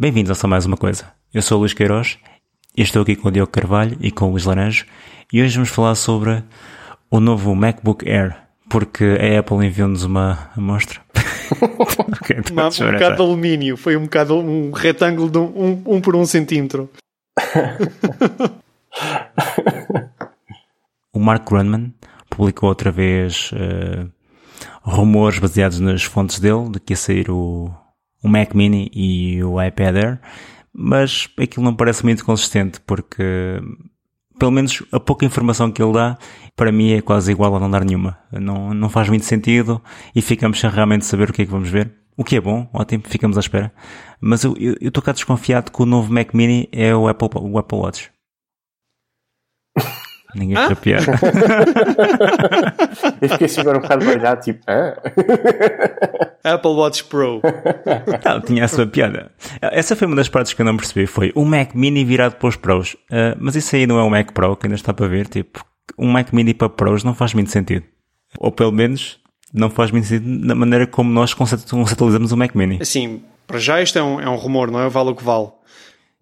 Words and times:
Bem-vindos 0.00 0.42
a 0.42 0.48
mais 0.48 0.64
uma 0.64 0.78
coisa. 0.78 1.04
Eu 1.34 1.42
sou 1.42 1.58
o 1.58 1.60
Luís 1.60 1.74
Queiroz 1.74 2.16
e 2.74 2.80
estou 2.80 3.02
aqui 3.02 3.14
com 3.14 3.28
o 3.28 3.30
Diogo 3.30 3.52
Carvalho 3.52 3.98
e 4.00 4.10
com 4.10 4.28
o 4.28 4.30
Luís 4.30 4.46
Laranjo 4.46 4.86
e 5.30 5.42
hoje 5.42 5.56
vamos 5.56 5.68
falar 5.68 5.94
sobre 5.94 6.42
o 7.10 7.20
novo 7.20 7.54
MacBook 7.54 8.10
Air, 8.10 8.34
porque 8.70 9.04
a 9.04 9.40
Apple 9.40 9.58
enviou-nos 9.58 10.02
uma 10.02 10.50
amostra. 10.56 11.02
okay, 12.18 12.38
uma, 12.50 12.68
um 12.68 12.70
bocado 12.70 13.16
de 13.16 13.20
alumínio, 13.20 13.76
foi 13.76 13.94
um 13.94 14.04
bocado 14.04 14.38
um 14.38 14.70
retângulo 14.70 15.28
de 15.28 15.36
um, 15.36 15.44
um, 15.44 15.82
um 15.96 16.00
por 16.00 16.16
um 16.16 16.24
centímetro. 16.24 16.88
o 21.12 21.20
Mark 21.20 21.46
Grunman 21.46 21.92
publicou 22.30 22.70
outra 22.70 22.90
vez 22.90 23.50
uh, 23.52 24.10
rumores 24.80 25.38
baseados 25.38 25.78
nas 25.78 26.02
fontes 26.02 26.40
dele 26.40 26.70
de 26.70 26.80
que 26.80 26.94
ia 26.94 26.96
sair 26.96 27.30
o, 27.30 27.70
o 28.22 28.28
Mac 28.28 28.54
Mini 28.54 28.90
e 28.94 29.42
o 29.42 29.62
iPad 29.62 29.96
Air, 29.96 30.20
mas 30.72 31.28
aquilo 31.38 31.64
não 31.64 31.74
parece 31.74 32.04
muito 32.04 32.24
consistente 32.24 32.80
porque 32.80 33.60
pelo 34.38 34.50
menos 34.50 34.82
a 34.90 34.98
pouca 34.98 35.26
informação 35.26 35.70
que 35.70 35.82
ele 35.82 35.92
dá, 35.92 36.16
para 36.56 36.72
mim 36.72 36.92
é 36.92 37.02
quase 37.02 37.30
igual 37.30 37.54
a 37.54 37.60
não 37.60 37.70
dar 37.70 37.84
nenhuma. 37.84 38.18
Não, 38.32 38.72
não 38.72 38.88
faz 38.88 39.08
muito 39.08 39.26
sentido 39.26 39.82
e 40.16 40.22
ficamos 40.22 40.58
sem 40.58 40.70
realmente 40.70 41.04
saber 41.04 41.28
o 41.28 41.32
que 41.32 41.42
é 41.42 41.44
que 41.44 41.50
vamos 41.50 41.68
ver. 41.68 41.94
O 42.16 42.24
que 42.24 42.36
é 42.36 42.40
bom, 42.40 42.68
ótimo, 42.72 43.02
ficamos 43.06 43.36
à 43.36 43.40
espera. 43.40 43.72
Mas 44.20 44.42
eu 44.44 44.54
estou 44.80 45.02
cá 45.02 45.12
desconfiado 45.12 45.70
que 45.70 45.82
o 45.82 45.86
novo 45.86 46.12
Mac 46.12 46.32
Mini 46.34 46.68
é 46.72 46.94
o 46.94 47.06
Apple, 47.06 47.28
o 47.34 47.58
Apple 47.58 47.78
Watch. 47.78 48.10
Ninguém 50.34 50.56
ah? 50.56 50.74
piada. 50.76 51.12
eu 53.20 53.28
fiquei 53.28 53.46
assim 53.46 53.60
agora 53.60 53.78
um 53.78 53.80
bocado 53.80 54.04
baralhado, 54.04 54.40
tipo, 54.42 54.60
ah? 54.66 54.96
Apple 56.54 56.70
Watch 56.70 57.04
Pro. 57.04 57.40
Não, 58.24 58.40
tinha 58.40 58.64
a 58.64 58.68
sua 58.68 58.86
piada. 58.86 59.30
Essa 59.60 59.94
foi 59.94 60.06
uma 60.06 60.16
das 60.16 60.28
partes 60.28 60.52
que 60.52 60.62
eu 60.62 60.66
não 60.66 60.76
percebi, 60.76 61.06
foi 61.06 61.32
o 61.34 61.44
Mac 61.44 61.74
Mini 61.74 62.04
virado 62.04 62.36
para 62.36 62.48
os 62.48 62.56
Pros. 62.56 62.94
Uh, 62.94 63.36
mas 63.38 63.56
isso 63.56 63.74
aí 63.76 63.86
não 63.86 63.98
é 63.98 64.02
um 64.02 64.10
Mac 64.10 64.32
Pro, 64.32 64.56
que 64.56 64.66
ainda 64.66 64.76
está 64.76 64.92
para 64.92 65.06
ver, 65.06 65.28
tipo, 65.28 65.64
um 65.98 66.10
Mac 66.10 66.32
Mini 66.32 66.54
para 66.54 66.68
Pros 66.68 67.04
não 67.04 67.14
faz 67.14 67.34
muito 67.34 67.50
sentido. 67.50 67.84
Ou 68.38 68.52
pelo 68.52 68.72
menos, 68.72 69.18
não 69.52 69.68
faz 69.68 69.90
muito 69.90 70.06
sentido 70.06 70.28
na 70.28 70.54
maneira 70.54 70.86
como 70.86 71.10
nós 71.10 71.34
conceptualizamos 71.34 72.32
o 72.32 72.36
Mac 72.36 72.54
Mini. 72.54 72.78
Assim, 72.80 73.22
para 73.46 73.58
já 73.58 73.82
isto 73.82 73.98
é 73.98 74.02
um, 74.02 74.20
é 74.20 74.28
um 74.28 74.36
rumor, 74.36 74.70
não 74.70 74.80
é? 74.80 74.88
Vale 74.88 75.10
o 75.10 75.14
que 75.14 75.24
vale. 75.24 75.48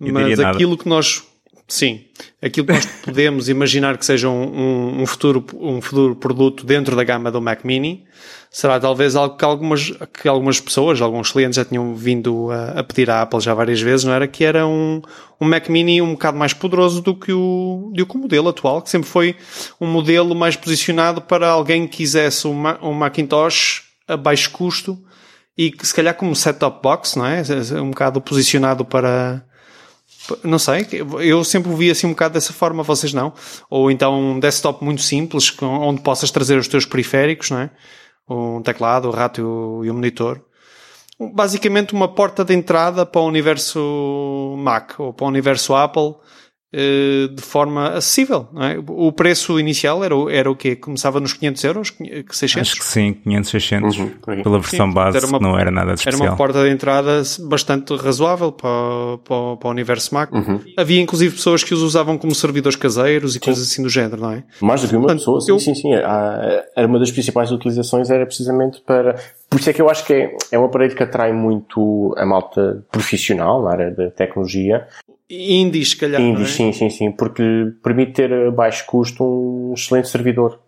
Eu 0.00 0.12
mas 0.12 0.38
aquilo 0.38 0.70
nada. 0.70 0.82
que 0.82 0.88
nós 0.88 1.26
Sim, 1.70 2.06
aquilo 2.40 2.66
que 2.66 2.72
nós 2.72 2.86
podemos 3.04 3.50
imaginar 3.50 3.98
que 3.98 4.06
seja 4.06 4.26
um, 4.26 5.02
um, 5.02 5.06
futuro, 5.06 5.44
um 5.60 5.82
futuro 5.82 6.16
produto 6.16 6.64
dentro 6.64 6.96
da 6.96 7.04
gama 7.04 7.30
do 7.30 7.42
Mac 7.42 7.62
Mini 7.62 8.06
será 8.50 8.80
talvez 8.80 9.14
algo 9.14 9.36
que 9.36 9.44
algumas, 9.44 9.92
que 10.18 10.26
algumas 10.26 10.58
pessoas, 10.58 11.02
alguns 11.02 11.30
clientes 11.30 11.56
já 11.56 11.66
tinham 11.66 11.94
vindo 11.94 12.50
a, 12.50 12.80
a 12.80 12.82
pedir 12.82 13.10
à 13.10 13.20
Apple 13.20 13.38
já 13.40 13.52
várias 13.52 13.82
vezes, 13.82 14.06
não 14.06 14.14
era? 14.14 14.26
Que 14.26 14.44
era 14.44 14.66
um, 14.66 15.02
um 15.38 15.46
Mac 15.46 15.68
Mini 15.68 16.00
um 16.00 16.12
bocado 16.12 16.38
mais 16.38 16.54
poderoso 16.54 17.02
do 17.02 17.14
que, 17.14 17.34
o, 17.34 17.92
do 17.94 18.06
que 18.06 18.16
o 18.16 18.18
modelo 18.18 18.48
atual, 18.48 18.80
que 18.80 18.88
sempre 18.88 19.08
foi 19.08 19.36
um 19.78 19.86
modelo 19.86 20.34
mais 20.34 20.56
posicionado 20.56 21.20
para 21.20 21.50
alguém 21.50 21.86
que 21.86 21.98
quisesse 21.98 22.48
um, 22.48 22.56
um 22.80 22.94
Macintosh 22.94 23.82
a 24.08 24.16
baixo 24.16 24.50
custo 24.52 24.98
e 25.56 25.70
que 25.70 25.86
se 25.86 25.92
calhar 25.92 26.14
como 26.14 26.34
set-top 26.34 26.80
box, 26.82 27.14
não 27.16 27.26
é? 27.26 27.42
Um 27.82 27.90
bocado 27.90 28.22
posicionado 28.22 28.86
para 28.86 29.44
não 30.42 30.58
sei, 30.58 30.86
eu 31.20 31.42
sempre 31.44 31.72
vi 31.74 31.90
assim 31.90 32.06
um 32.06 32.10
bocado 32.10 32.34
dessa 32.34 32.52
forma, 32.52 32.82
vocês 32.82 33.12
não? 33.12 33.32
Ou 33.70 33.90
então 33.90 34.18
um 34.18 34.40
desktop 34.40 34.84
muito 34.84 35.02
simples, 35.02 35.54
onde 35.62 36.00
possas 36.02 36.30
trazer 36.30 36.58
os 36.58 36.68
teus 36.68 36.84
periféricos, 36.84 37.50
não 37.50 37.60
é? 37.60 37.70
Um 38.28 38.62
teclado, 38.62 39.08
o 39.08 39.10
rato 39.10 39.82
e 39.84 39.90
o 39.90 39.94
monitor. 39.94 40.40
Basicamente 41.34 41.94
uma 41.94 42.08
porta 42.08 42.44
de 42.44 42.54
entrada 42.54 43.04
para 43.04 43.20
o 43.20 43.26
universo 43.26 44.54
Mac 44.58 44.98
ou 44.98 45.12
para 45.12 45.24
o 45.24 45.28
universo 45.28 45.74
Apple 45.74 46.14
de 46.70 47.42
forma 47.42 47.88
acessível. 47.90 48.46
É? 48.56 48.78
O 48.86 49.10
preço 49.10 49.58
inicial 49.58 50.04
era, 50.04 50.14
era 50.30 50.50
o 50.50 50.54
quê? 50.54 50.76
Começava 50.76 51.18
nos 51.18 51.32
500 51.32 51.64
euros? 51.64 51.94
600? 52.30 52.56
Acho 52.70 52.80
que 52.80 52.84
sim, 52.84 53.14
500, 53.14 53.50
600 53.50 53.98
uhum, 53.98 54.08
pela 54.42 54.58
versão 54.58 54.88
sim, 54.88 54.94
base, 54.94 55.16
era 55.16 55.26
uma, 55.26 55.38
não 55.38 55.58
era 55.58 55.70
nada 55.70 55.94
de 55.94 56.00
especial. 56.00 56.22
Era 56.22 56.32
uma 56.32 56.36
porta 56.36 56.62
de 56.62 56.70
entrada 56.70 57.22
bastante 57.40 57.96
razoável 57.96 58.52
para, 58.52 59.18
para, 59.24 59.56
para 59.56 59.68
o 59.68 59.70
universo 59.70 60.14
Mac. 60.14 60.32
Uhum. 60.32 60.60
Havia 60.76 61.00
inclusive 61.00 61.34
pessoas 61.34 61.64
que 61.64 61.72
os 61.72 61.80
usavam 61.80 62.18
como 62.18 62.34
servidores 62.34 62.76
caseiros 62.76 63.32
e 63.32 63.34
sim. 63.34 63.40
coisas 63.40 63.66
assim 63.66 63.82
do 63.82 63.88
género, 63.88 64.20
não 64.20 64.32
é? 64.32 64.44
Mais 64.60 64.82
do 64.82 64.88
que 64.88 64.94
uma 64.94 65.06
Portanto, 65.06 65.20
pessoa, 65.20 65.40
sim, 65.40 65.52
eu... 65.52 65.58
sim, 65.58 65.74
sim. 65.74 65.92
Era 65.94 66.86
uma 66.86 66.98
das 66.98 67.10
principais 67.10 67.50
utilizações, 67.50 68.10
era 68.10 68.26
precisamente 68.26 68.80
para... 68.82 69.16
Por 69.50 69.58
isso 69.58 69.70
é 69.70 69.72
que 69.72 69.80
eu 69.80 69.88
acho 69.88 70.04
que 70.04 70.12
é, 70.12 70.36
é 70.52 70.58
um 70.58 70.64
aparelho 70.64 70.94
que 70.94 71.02
atrai 71.02 71.32
muito 71.32 72.14
a 72.18 72.26
malta 72.26 72.84
profissional 72.90 73.62
na 73.62 73.70
área 73.70 73.90
da 73.90 74.10
tecnologia, 74.10 74.86
indies, 75.28 75.90
se 75.90 75.96
calhar. 75.96 76.20
Indies, 76.20 76.50
é? 76.50 76.52
sim, 76.52 76.72
sim, 76.72 76.90
sim, 76.90 77.10
porque 77.10 77.42
permite 77.82 78.12
ter 78.12 78.32
a 78.32 78.50
baixo 78.50 78.84
custo 78.86 79.24
um 79.24 79.74
excelente 79.74 80.08
servidor 80.08 80.60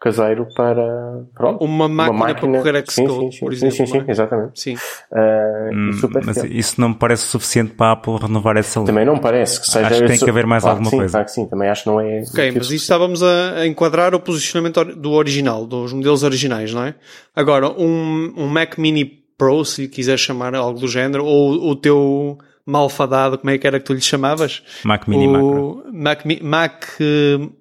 caseiro 0.00 0.46
para 0.54 1.24
pronto, 1.34 1.64
uma, 1.64 1.88
máquina 1.88 2.16
uma 2.16 2.26
máquina 2.26 2.52
para 2.52 2.62
correr 2.62 2.84
Xcode, 2.90 2.92
sim, 2.92 3.18
sim, 3.18 3.30
sim, 3.30 3.38
por 3.40 3.52
exemplo. 3.52 3.76
Sim, 3.76 3.86
sim, 3.86 4.00
sim, 4.00 4.04
exatamente. 4.08 4.60
Sim. 4.60 4.74
Uh, 4.74 5.74
hum, 5.74 5.90
mas 6.24 6.36
isso 6.44 6.80
não 6.80 6.90
me 6.90 6.94
parece 6.94 7.24
suficiente 7.24 7.72
para 7.72 7.86
a 7.86 7.92
Apple 7.92 8.18
renovar 8.20 8.56
essa 8.56 8.78
linha. 8.78 8.86
Também 8.86 9.04
não 9.04 9.18
parece 9.18 9.60
que 9.60 9.66
seja. 9.66 9.86
Acho 9.86 10.00
que 10.00 10.06
tem 10.06 10.18
que 10.18 10.30
haver 10.30 10.46
mais 10.46 10.62
claro 10.62 10.76
alguma 10.76 10.90
sim, 10.90 10.96
coisa. 10.98 11.12
Claro 11.12 11.26
que 11.26 11.32
sim, 11.32 11.46
também 11.46 11.68
acho 11.68 11.84
que 11.84 11.88
não 11.88 12.00
é. 12.00 12.20
Ok, 12.20 12.52
mas 12.52 12.66
isso 12.66 12.74
estávamos 12.74 13.22
a, 13.22 13.60
a, 13.60 13.66
enquadrar 13.66 14.14
o 14.14 14.20
posicionamento 14.20 14.84
do 14.84 15.12
original, 15.12 15.66
dos 15.66 15.92
modelos 15.92 16.22
originais, 16.22 16.72
não 16.74 16.84
é? 16.84 16.94
Agora, 17.34 17.70
um, 17.70 18.34
um 18.36 18.46
Mac 18.46 18.76
Mini 18.78 19.04
Pro, 19.38 19.64
se 19.64 19.82
lhe 19.82 19.88
quiser 19.88 20.18
chamar 20.18 20.54
algo 20.54 20.78
do 20.78 20.88
género, 20.88 21.24
ou 21.24 21.70
o 21.70 21.76
teu 21.76 22.38
malfadado, 22.66 23.38
como 23.38 23.50
é 23.50 23.58
que 23.58 23.66
era 23.66 23.78
que 23.78 23.86
tu 23.86 23.94
lhe 23.94 24.00
chamavas? 24.00 24.62
Mac 24.84 25.06
Mini 25.06 25.28
o 25.28 25.30
Macro. 25.30 25.84
Mac, 25.92 26.24
Mac, 26.42 26.84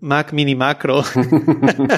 Mac 0.01 0.33
Mini 0.33 0.55
Macro. 0.55 1.03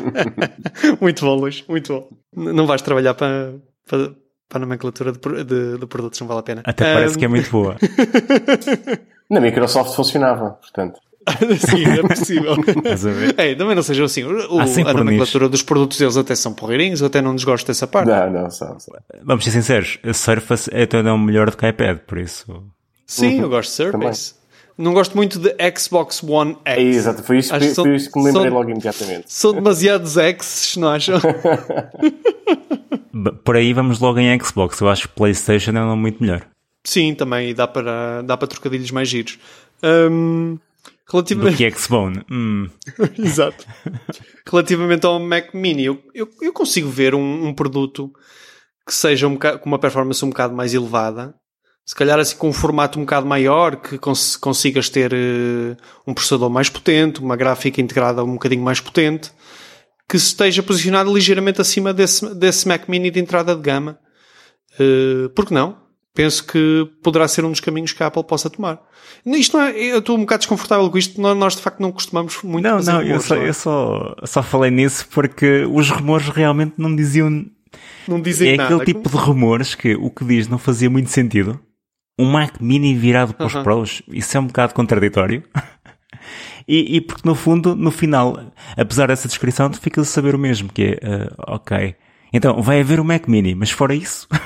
muito 1.00 1.26
bom, 1.26 1.36
Luís, 1.36 1.64
muito 1.68 1.94
bom. 1.94 2.10
Não 2.36 2.68
vais 2.68 2.82
trabalhar 2.82 3.14
para, 3.14 3.56
para, 3.90 4.14
para 4.50 4.58
a 4.58 4.60
nomenclatura 4.60 5.14
de, 5.14 5.20
de, 5.46 5.78
de, 5.78 5.88
produtos, 5.88 6.20
não 6.20 6.28
vale 6.28 6.42
a 6.42 6.44
pena. 6.44 6.62
Até 6.66 6.92
um... 6.92 6.94
parece 6.96 7.18
que 7.18 7.24
é 7.24 7.28
muito 7.30 7.50
boa. 7.50 7.78
Na 9.32 9.40
Microsoft 9.40 9.96
funcionava, 9.96 10.52
portanto. 10.52 11.00
Sim, 11.60 11.84
é 11.84 12.08
possível. 12.08 12.56
é, 13.38 13.54
também 13.54 13.76
não 13.76 13.84
seja 13.84 14.06
assim. 14.06 14.24
O, 14.24 14.60
a 14.60 14.94
nomenclatura 14.94 15.50
dos 15.50 15.62
produtos 15.62 15.98
deles 15.98 16.16
até 16.16 16.36
são 16.36 16.54
porreirinhos, 16.54 17.02
eu 17.02 17.08
até 17.08 17.22
não 17.22 17.36
desgosto 17.36 17.68
dessa 17.68 17.86
parte. 17.86 18.08
Não, 18.08 18.32
não, 18.32 18.50
são. 18.50 18.78
Vamos 19.24 19.44
ser 19.44 19.52
sinceros, 19.52 20.00
a 20.04 20.14
Surface 20.14 20.70
é 20.74 20.84
até 20.84 21.04
não 21.04 21.18
melhor 21.18 21.50
do 21.52 21.58
que 21.58 21.66
a 21.66 21.70
iPad, 21.70 22.00
por 22.00 22.18
isso. 22.18 22.66
Sim, 23.08 23.38
uhum. 23.38 23.44
eu 23.44 23.50
gosto 23.50 23.70
de 23.70 23.76
Surface. 23.76 24.34
Também. 24.34 24.38
Não 24.78 24.94
gosto 24.94 25.16
muito 25.16 25.40
de 25.40 25.56
Xbox 25.76 26.22
One 26.22 26.56
X. 26.64 26.78
É, 26.78 26.82
exato, 26.82 27.24
foi 27.24 27.40
isso, 27.40 27.50
foi, 27.50 27.74
foi 27.74 27.96
isso 27.96 28.12
que 28.12 28.20
me 28.20 28.26
lembrei 28.26 28.44
são, 28.44 28.54
logo 28.54 28.70
imediatamente. 28.70 29.24
São 29.28 29.54
demasiados 29.54 30.14
X's, 30.14 30.78
não 30.78 30.90
acham? 30.90 31.20
Por 33.44 33.56
aí 33.56 33.74
vamos 33.74 34.00
logo 34.00 34.20
em 34.20 34.40
Xbox. 34.40 34.80
Eu 34.80 34.90
acho 34.90 35.08
que 35.08 35.16
PlayStation 35.16 35.72
é 35.72 35.96
muito 35.96 36.22
melhor. 36.22 36.46
Sim, 36.84 37.16
também 37.16 37.56
dá 37.56 37.68
para, 37.68 38.22
dá 38.22 38.38
para 38.38 38.48
trocadilhos 38.48 38.92
mais 38.92 39.10
giros. 39.10 39.40
Um, 39.84 40.60
relativamente... 41.12 41.54
Do 41.54 41.58
que 41.58 41.72
Xbone. 41.72 42.22
Hum. 42.30 42.70
Exato. 43.18 43.66
relativamente 44.46 45.08
ao 45.08 45.20
Mac 45.20 45.56
Mini, 45.56 45.86
eu, 45.86 46.00
eu, 46.14 46.30
eu 46.40 46.54
consigo 46.54 46.88
ver 46.88 47.16
um, 47.16 47.48
um 47.48 47.54
produto 47.54 48.14
que 48.86 48.94
seja 48.94 49.28
um 49.28 49.34
bocado, 49.34 49.58
com 49.60 49.66
uma 49.66 49.80
performance 49.80 50.24
um 50.24 50.30
bocado 50.30 50.56
mais 50.56 50.76
elevada 50.76 51.34
se 51.88 51.96
calhar 51.96 52.20
assim 52.20 52.36
com 52.36 52.50
um 52.50 52.54
formato 52.54 53.00
um 53.00 53.04
bocado 53.04 53.26
maior, 53.26 53.78
que 53.78 53.98
cons 53.98 54.36
consigas 54.36 54.90
ter 54.90 55.14
uh, 55.14 55.78
um 56.06 56.14
processador 56.14 56.50
mais 56.50 56.68
potente, 56.68 57.22
uma 57.22 57.38
gráfica 57.38 57.80
integrada 57.80 58.22
um 58.26 58.34
bocadinho 58.34 58.62
mais 58.62 58.82
potente, 58.82 59.32
que 60.08 60.18
esteja 60.18 60.62
posicionado 60.62 61.14
ligeiramente 61.16 61.62
acima 61.62 61.94
desse, 61.94 62.36
desse 62.36 62.68
Mac 62.68 62.90
Mini 62.90 63.10
de 63.10 63.22
entrada 63.22 63.56
de 63.56 63.62
gama. 63.62 63.98
Uh, 64.78 65.30
por 65.30 65.46
que 65.46 65.54
não? 65.54 65.78
Penso 66.14 66.46
que 66.46 66.90
poderá 67.02 67.26
ser 67.26 67.46
um 67.46 67.52
dos 67.52 67.62
caminhos 67.62 67.94
que 67.94 68.04
a 68.04 68.08
Apple 68.08 68.24
possa 68.26 68.50
tomar. 68.50 68.82
Isto 69.26 69.56
não 69.56 69.64
é, 69.64 69.72
eu 69.80 70.00
estou 70.00 70.18
um 70.18 70.22
bocado 70.22 70.40
desconfortável 70.40 70.90
com 70.90 70.98
isto, 70.98 71.22
nós 71.22 71.56
de 71.56 71.62
facto 71.62 71.80
não 71.80 71.94
costumamos 71.94 72.38
muito 72.44 72.66
Não, 72.66 72.82
não, 72.82 73.02
rumores, 73.02 73.12
eu, 73.12 73.22
só, 73.22 73.36
não 73.36 73.42
é? 73.42 73.48
eu 73.48 73.54
só, 73.54 74.16
só 74.26 74.44
falei 74.44 74.72
nisso 74.72 75.08
porque 75.10 75.66
os 75.72 75.90
rumores 75.90 76.28
realmente 76.28 76.74
não 76.78 76.94
diziam 76.94 77.46
não 78.08 78.20
dizem 78.20 78.54
é 78.54 78.58
nada. 78.58 78.76
aquele 78.76 78.94
tipo 78.94 79.10
de 79.10 79.16
rumores 79.16 79.74
que 79.74 79.96
o 79.96 80.10
que 80.10 80.26
diz 80.26 80.50
não 80.50 80.58
fazia 80.58 80.90
muito 80.90 81.10
sentido 81.10 81.60
um 82.18 82.26
Mac 82.26 82.60
Mini 82.60 82.96
virado 82.96 83.34
para 83.34 83.46
os 83.46 83.54
uhum. 83.54 83.64
Pros, 83.64 84.02
isso 84.10 84.38
é 84.38 84.40
um 84.40 84.48
bocado 84.48 84.74
contraditório. 84.74 85.44
e, 86.68 86.98
e, 86.98 87.02
porque 87.02 87.28
no 87.28 87.36
fundo, 87.36 87.76
no 87.76 87.92
final, 87.92 88.40
apesar 88.76 89.08
dessa 89.08 89.28
descrição, 89.28 89.70
tu 89.70 89.80
ficas 89.80 90.08
a 90.08 90.12
saber 90.12 90.34
o 90.34 90.40
mesmo, 90.40 90.72
que 90.72 90.98
é, 91.02 91.08
uh, 91.08 91.36
ok, 91.48 91.96
então 92.34 92.62
vai 92.62 92.82
haver 92.82 93.00
um 93.00 93.04
Mac 93.04 93.28
Mini, 93.28 93.56
mas 93.56 93.72
fora 93.72 93.94
isso... 93.94 94.28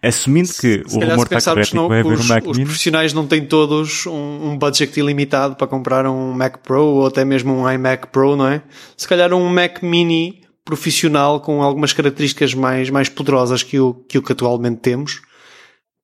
Assumindo 0.00 0.48
que 0.48 0.54
se, 0.86 0.96
o 0.96 1.00
rumor 1.00 1.26
está 1.28 1.50
correto 1.50 1.74
não, 1.74 1.88
vai 1.88 2.00
haver 2.00 2.12
os, 2.12 2.24
um 2.24 2.28
Mac 2.28 2.44
os 2.46 2.50
Mini. 2.52 2.62
Os 2.62 2.68
profissionais 2.68 3.12
não 3.12 3.26
têm 3.26 3.44
todos 3.44 4.06
um, 4.06 4.50
um, 4.50 4.56
budget 4.56 4.96
ilimitado 5.00 5.56
para 5.56 5.66
comprar 5.66 6.06
um 6.06 6.32
Mac 6.32 6.58
Pro 6.58 6.84
ou 6.84 7.06
até 7.06 7.24
mesmo 7.24 7.52
um 7.52 7.68
iMac 7.68 8.06
Pro, 8.12 8.36
não 8.36 8.46
é? 8.46 8.62
Se 8.96 9.08
calhar 9.08 9.32
um 9.32 9.48
Mac 9.48 9.82
Mini 9.82 10.44
profissional 10.64 11.40
com 11.40 11.62
algumas 11.62 11.92
características 11.92 12.54
mais, 12.54 12.90
mais 12.90 13.08
poderosas 13.08 13.64
que 13.64 13.80
o, 13.80 13.94
que 14.08 14.18
o 14.18 14.22
que 14.22 14.32
atualmente 14.32 14.80
temos 14.80 15.20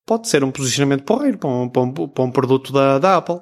pode 0.07 0.29
ser 0.29 0.43
um 0.45 0.51
posicionamento 0.51 1.05
porreiro 1.05 1.39
para 1.39 1.49
um, 1.49 1.69
para 1.69 1.83
um, 1.83 1.93
para 1.93 2.25
um 2.25 2.31
produto 2.31 2.73
da, 2.73 2.99
da 2.99 3.17
Apple. 3.17 3.41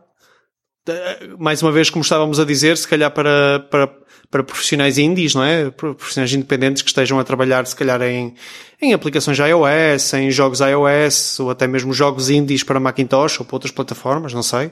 Mais 1.38 1.62
uma 1.62 1.70
vez, 1.70 1.90
como 1.90 2.02
estávamos 2.02 2.40
a 2.40 2.44
dizer, 2.44 2.76
se 2.76 2.88
calhar 2.88 3.10
para, 3.10 3.60
para, 3.70 3.90
para 4.30 4.42
profissionais 4.42 4.96
indies, 4.96 5.34
não 5.34 5.44
é? 5.44 5.70
Profissionais 5.70 6.32
independentes 6.32 6.82
que 6.82 6.88
estejam 6.88 7.18
a 7.18 7.24
trabalhar, 7.24 7.66
se 7.66 7.76
calhar, 7.76 8.00
em, 8.02 8.34
em 8.80 8.94
aplicações 8.94 9.38
iOS, 9.38 10.14
em 10.14 10.30
jogos 10.30 10.60
iOS, 10.60 11.40
ou 11.40 11.50
até 11.50 11.66
mesmo 11.66 11.92
jogos 11.92 12.30
indies 12.30 12.62
para 12.62 12.80
Macintosh 12.80 13.40
ou 13.40 13.46
para 13.46 13.56
outras 13.56 13.72
plataformas, 13.72 14.32
não 14.32 14.42
sei. 14.42 14.70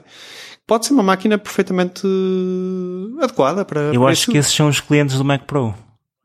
Pode 0.65 0.85
ser 0.85 0.93
uma 0.93 1.03
máquina 1.03 1.37
perfeitamente 1.37 2.05
adequada 3.21 3.63
para. 3.63 3.93
Eu 3.93 4.01
para 4.01 4.11
acho 4.11 4.29
que 4.29 4.37
esses 4.37 4.53
são 4.53 4.67
os 4.67 4.81
clientes 4.81 5.17
do 5.17 5.23
Mac 5.23 5.43
Pro. 5.45 5.73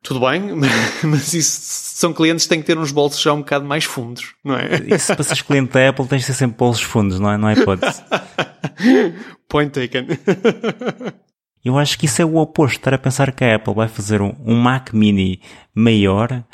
Tudo 0.03 0.21
bem, 0.21 0.51
mas 1.05 1.33
isso 1.33 1.61
são 1.63 2.13
clientes 2.13 2.45
que 2.45 2.51
têm 2.51 2.61
que 2.61 2.67
ter 2.67 2.77
uns 2.77 2.91
bolsos 2.91 3.21
já 3.21 3.33
um 3.33 3.39
bocado 3.39 3.65
mais 3.65 3.85
fundos, 3.85 4.35
não 4.45 4.57
é? 4.57 4.83
Isso 4.89 5.15
para 5.15 5.23
seres 5.23 5.43
cliente 5.43 5.73
da 5.73 5.89
Apple 5.89 6.07
tens 6.07 6.23
de 6.23 6.27
ter 6.27 6.33
sempre 6.33 6.57
bolsos 6.57 6.83
fundos, 6.83 7.21
não 7.21 7.31
é? 7.31 7.39
Não 7.39 7.49
é 7.49 7.53
hipótese. 7.53 8.03
Point 9.49 9.71
taken. 9.71 10.09
Eu 11.65 11.79
acho 11.79 11.97
que 11.97 12.07
isso 12.07 12.21
é 12.21 12.25
o 12.25 12.37
oposto. 12.37 12.79
Estar 12.79 12.95
a 12.95 12.99
pensar 12.99 13.33
que 13.33 13.45
a 13.45 13.55
Apple 13.55 13.75
vai 13.75 13.87
fazer 13.87 14.21
um, 14.21 14.35
um 14.45 14.57
Mac 14.57 14.93
Mini 14.93 15.41
maior 15.73 16.45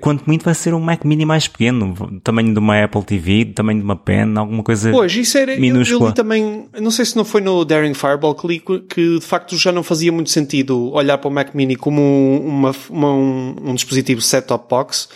quanto 0.00 0.24
muito 0.26 0.44
vai 0.44 0.54
ser 0.54 0.74
um 0.74 0.80
Mac 0.80 1.04
Mini 1.04 1.24
mais 1.24 1.48
pequeno, 1.48 2.20
tamanho 2.22 2.52
de 2.52 2.58
uma 2.58 2.84
Apple 2.84 3.02
TV, 3.02 3.44
tamanho 3.46 3.78
de 3.78 3.84
uma 3.84 3.96
pen, 3.96 4.36
alguma 4.36 4.62
coisa 4.62 4.90
Pois, 4.90 5.14
isso 5.14 5.38
era, 5.38 5.56
minúscula. 5.56 6.00
eu, 6.00 6.04
eu 6.04 6.08
li 6.08 6.14
também, 6.14 6.68
não 6.80 6.90
sei 6.90 7.04
se 7.04 7.16
não 7.16 7.24
foi 7.24 7.40
no 7.40 7.64
Daring 7.64 7.94
Fireball 7.94 8.34
que 8.34 8.46
li 8.46 8.60
que 8.60 9.18
de 9.18 9.24
facto 9.24 9.56
já 9.56 9.72
não 9.72 9.82
fazia 9.82 10.12
muito 10.12 10.30
sentido 10.30 10.92
olhar 10.92 11.18
para 11.18 11.28
o 11.28 11.30
Mac 11.30 11.54
Mini 11.54 11.76
como 11.76 12.00
uma, 12.44 12.72
uma 12.88 13.12
um, 13.12 13.56
um 13.62 13.74
dispositivo 13.74 14.20
set-top 14.20 14.66
box, 14.68 15.08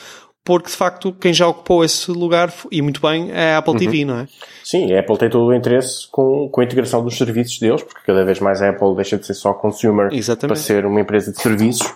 porque 0.45 0.69
de 0.69 0.77
facto 0.77 1.13
quem 1.13 1.33
já 1.33 1.47
ocupou 1.49 1.85
esse 1.85 2.11
lugar, 2.11 2.53
e 2.71 2.83
muito 2.83 3.01
bem, 3.01 3.31
é 3.33 3.55
a 3.55 3.59
Apple 3.59 3.73
uhum. 3.73 3.79
TV, 3.79 4.05
não 4.05 4.21
é? 4.21 4.29
Sim, 4.63 4.93
a 4.93 5.01
Apple 5.01 5.19
tem 5.19 5.31
todo 5.31 5.47
o 5.47 5.55
interesse 5.55 6.07
com, 6.11 6.49
com 6.51 6.61
a 6.61 6.65
integração 6.65 7.03
dos 7.03 7.17
serviços 7.17 7.59
deles, 7.59 7.83
porque 7.83 8.01
cada 8.07 8.25
vez 8.25 8.41
mais 8.41 8.61
a 8.61 8.71
Apple 8.71 8.95
deixa 8.95 9.17
de 9.19 9.27
ser 9.27 9.35
só 9.35 9.55
consumer 9.55 10.09
Exatamente. 10.13 10.55
para 10.55 10.57
ser 10.57 10.85
uma 10.85 11.01
empresa 11.01 11.33
de 11.33 11.41
serviços 11.41 11.87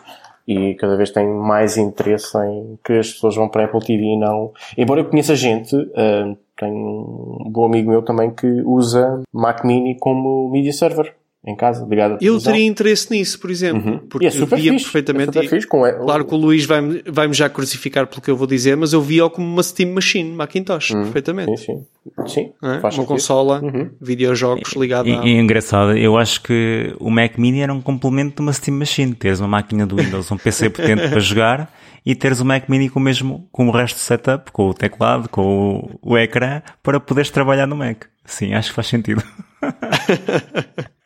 e 0.49 0.75
cada 0.77 0.97
vez 0.97 1.11
tenho 1.11 1.35
mais 1.43 1.77
interesse 1.77 2.37
em 2.39 2.79
que 2.83 2.95
as 2.95 3.13
pessoas 3.13 3.37
vão 3.37 3.51
para 3.51 3.63
a 3.63 3.65
Apple 3.67 3.81
TV 3.81 4.03
e 4.03 4.17
não. 4.17 4.51
Embora 4.79 5.03
eu 5.03 5.05
conheça 5.05 5.37
gente, 5.37 5.77
uh, 5.77 6.37
tenho 6.57 6.75
um 6.75 7.51
bom 7.51 7.67
amigo 7.67 7.91
meu 7.91 8.01
também 8.03 8.31
que 8.31 8.47
usa 8.65 9.21
Mac 9.31 9.63
Mini 9.63 9.99
como 9.99 10.51
media 10.51 10.73
server 10.73 11.18
em 11.47 11.55
casa, 11.55 11.87
ligado 11.89 12.15
à 12.15 12.19
Eu 12.21 12.41
teria 12.41 12.67
interesse 12.67 13.11
nisso, 13.11 13.39
por 13.39 13.51
exemplo, 13.51 13.93
uhum. 13.93 13.99
porque 14.09 14.27
é 14.27 14.31
super 14.31 14.59
via 14.59 14.73
fixe, 14.73 14.85
perfeitamente. 14.85 15.31
É 15.31 15.43
super 15.43 15.49
fixe, 15.49 15.67
com 15.67 15.83
Claro 15.83 16.25
que 16.25 16.35
o 16.35 16.37
Luís 16.37 16.65
vai-me 16.67 17.03
vai 17.07 17.33
já 17.33 17.49
crucificar 17.49 18.07
pelo 18.09 18.21
que 18.21 18.31
eu 18.31 18.37
vou 18.37 18.47
dizer, 18.47 18.77
mas 18.77 18.93
eu 18.93 19.01
via-o 19.01 19.31
como 19.31 19.47
uma 19.47 19.63
Steam 19.63 19.93
Machine, 19.93 20.33
Macintosh, 20.33 20.91
uhum. 20.91 21.03
perfeitamente. 21.05 21.61
Sim, 21.61 21.85
sim. 22.27 22.27
sim 22.27 22.53
é? 22.63 22.79
Uma 22.79 22.91
sentido. 22.91 23.07
consola, 23.07 23.61
uhum. 23.63 23.91
videojogos 24.01 24.73
ligada 24.73 25.09
e, 25.09 25.15
a... 25.15 25.25
E 25.25 25.39
engraçado, 25.39 25.97
eu 25.97 26.19
acho 26.19 26.43
que 26.43 26.95
o 26.99 27.09
Mac 27.09 27.39
Mini 27.39 27.61
era 27.61 27.73
um 27.73 27.81
complemento 27.81 28.37
de 28.37 28.43
uma 28.43 28.53
Steam 28.53 28.77
Machine. 28.77 29.15
Teres 29.15 29.39
uma 29.39 29.49
máquina 29.49 29.87
do 29.87 29.97
Windows, 29.97 30.31
um 30.33 30.37
PC 30.37 30.71
potente 30.71 31.09
para 31.09 31.21
jogar 31.21 31.73
e 32.05 32.15
teres 32.15 32.41
o 32.41 32.45
Mac 32.45 32.69
Mini 32.69 32.89
com 32.89 32.99
o 32.99 33.03
mesmo, 33.03 33.49
com 33.53 33.69
o 33.69 33.71
resto 33.71 33.97
do 33.97 34.01
setup, 34.01 34.51
com 34.51 34.69
o 34.69 34.75
teclado, 34.75 35.29
com 35.29 35.99
o, 36.03 36.15
o 36.15 36.19
ecrã, 36.19 36.63
para 36.83 36.99
poderes 36.99 37.31
trabalhar 37.31 37.67
no 37.67 37.77
Mac. 37.77 38.05
Sim, 38.25 38.55
acho 38.55 38.71
que 38.71 38.75
faz 38.75 38.89
sentido. 38.89 39.23